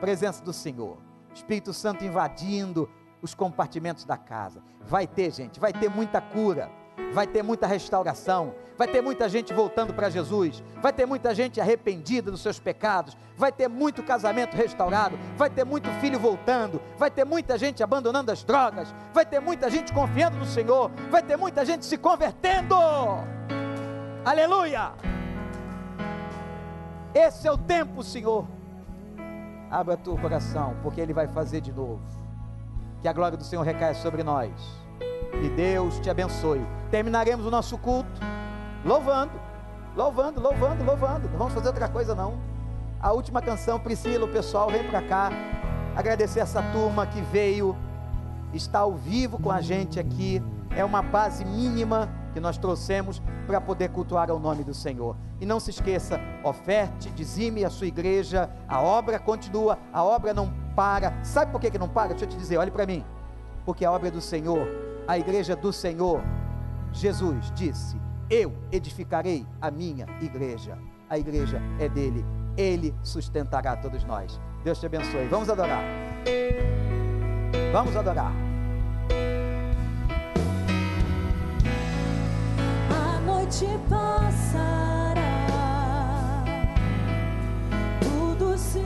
Presença 0.00 0.44
do 0.44 0.52
Senhor 0.52 1.05
Espírito 1.36 1.72
Santo 1.72 2.04
invadindo 2.04 2.88
os 3.20 3.34
compartimentos 3.34 4.04
da 4.04 4.16
casa. 4.16 4.62
Vai 4.80 5.06
ter, 5.06 5.30
gente, 5.32 5.60
vai 5.60 5.72
ter 5.72 5.88
muita 5.88 6.20
cura, 6.20 6.70
vai 7.12 7.26
ter 7.26 7.42
muita 7.42 7.66
restauração, 7.66 8.54
vai 8.76 8.88
ter 8.88 9.02
muita 9.02 9.28
gente 9.28 9.52
voltando 9.52 9.92
para 9.92 10.08
Jesus, 10.08 10.62
vai 10.80 10.92
ter 10.92 11.06
muita 11.06 11.34
gente 11.34 11.60
arrependida 11.60 12.30
dos 12.30 12.40
seus 12.40 12.58
pecados, 12.58 13.16
vai 13.36 13.52
ter 13.52 13.68
muito 13.68 14.02
casamento 14.02 14.56
restaurado, 14.56 15.18
vai 15.36 15.50
ter 15.50 15.64
muito 15.64 15.90
filho 16.00 16.18
voltando, 16.18 16.80
vai 16.96 17.10
ter 17.10 17.24
muita 17.24 17.58
gente 17.58 17.82
abandonando 17.82 18.32
as 18.32 18.42
drogas, 18.42 18.94
vai 19.12 19.26
ter 19.26 19.40
muita 19.40 19.70
gente 19.70 19.92
confiando 19.92 20.36
no 20.38 20.46
Senhor, 20.46 20.90
vai 21.10 21.22
ter 21.22 21.36
muita 21.36 21.64
gente 21.64 21.84
se 21.84 21.98
convertendo. 21.98 22.76
Aleluia! 24.24 24.92
Esse 27.14 27.48
é 27.48 27.52
o 27.52 27.56
tempo, 27.58 28.02
Senhor. 28.02 28.55
Abra 29.70 29.96
teu 29.96 30.16
coração, 30.16 30.74
porque 30.82 31.00
Ele 31.00 31.12
vai 31.12 31.26
fazer 31.26 31.60
de 31.60 31.72
novo. 31.72 32.00
Que 33.02 33.08
a 33.08 33.12
glória 33.12 33.36
do 33.36 33.44
Senhor 33.44 33.62
recaia 33.62 33.94
sobre 33.94 34.22
nós. 34.22 34.50
E 35.42 35.48
Deus 35.50 35.98
te 36.00 36.08
abençoe. 36.08 36.64
Terminaremos 36.90 37.44
o 37.44 37.50
nosso 37.50 37.76
culto 37.76 38.20
louvando, 38.84 39.32
louvando, 39.96 40.40
louvando, 40.40 40.84
louvando. 40.84 41.28
Não 41.28 41.38
vamos 41.38 41.54
fazer 41.54 41.68
outra 41.68 41.88
coisa 41.88 42.14
não. 42.14 42.38
A 43.00 43.12
última 43.12 43.42
canção, 43.42 43.78
Priscila, 43.78 44.24
o 44.24 44.28
pessoal 44.28 44.70
vem 44.70 44.88
para 44.88 45.02
cá. 45.02 45.30
Agradecer 45.94 46.40
essa 46.40 46.62
turma 46.72 47.06
que 47.06 47.20
veio, 47.20 47.76
está 48.52 48.80
ao 48.80 48.94
vivo 48.94 49.38
com 49.38 49.50
a 49.50 49.60
gente 49.60 49.98
aqui. 49.98 50.42
É 50.70 50.84
uma 50.84 51.02
base 51.02 51.44
mínima 51.44 52.08
que 52.36 52.40
nós 52.40 52.58
trouxemos 52.58 53.22
para 53.46 53.60
poder 53.60 53.88
cultuar 53.88 54.30
o 54.30 54.38
nome 54.38 54.62
do 54.62 54.74
Senhor. 54.74 55.16
E 55.40 55.46
não 55.46 55.58
se 55.58 55.70
esqueça, 55.70 56.20
oferte, 56.44 57.10
dizime 57.10 57.64
a 57.64 57.70
sua 57.70 57.86
igreja, 57.86 58.50
a 58.68 58.82
obra 58.82 59.18
continua, 59.18 59.78
a 59.90 60.04
obra 60.04 60.34
não 60.34 60.52
para. 60.74 61.24
Sabe 61.24 61.50
por 61.50 61.60
que, 61.60 61.70
que 61.70 61.78
não 61.78 61.88
para? 61.88 62.10
Deixa 62.10 62.26
eu 62.26 62.28
te 62.28 62.36
dizer, 62.36 62.58
olhe 62.58 62.70
para 62.70 62.84
mim. 62.84 63.02
Porque 63.64 63.84
a 63.84 63.90
obra 63.90 64.10
do 64.10 64.20
Senhor 64.20 64.68
a 65.06 65.16
igreja 65.16 65.54
do 65.54 65.72
Senhor, 65.72 66.20
Jesus 66.92 67.52
disse: 67.54 67.96
Eu 68.28 68.52
edificarei 68.72 69.46
a 69.60 69.70
minha 69.70 70.06
igreja. 70.20 70.76
A 71.08 71.16
igreja 71.16 71.62
é 71.78 71.88
dele. 71.88 72.24
Ele 72.56 72.94
sustentará 73.02 73.76
todos 73.76 74.02
nós. 74.04 74.40
Deus 74.64 74.80
te 74.80 74.86
abençoe. 74.86 75.28
Vamos 75.28 75.48
adorar. 75.48 75.84
Vamos 77.72 77.94
adorar. 77.94 78.45
Noite 83.46 83.68
passará, 83.88 85.22
tudo 88.00 88.58
se 88.58 88.80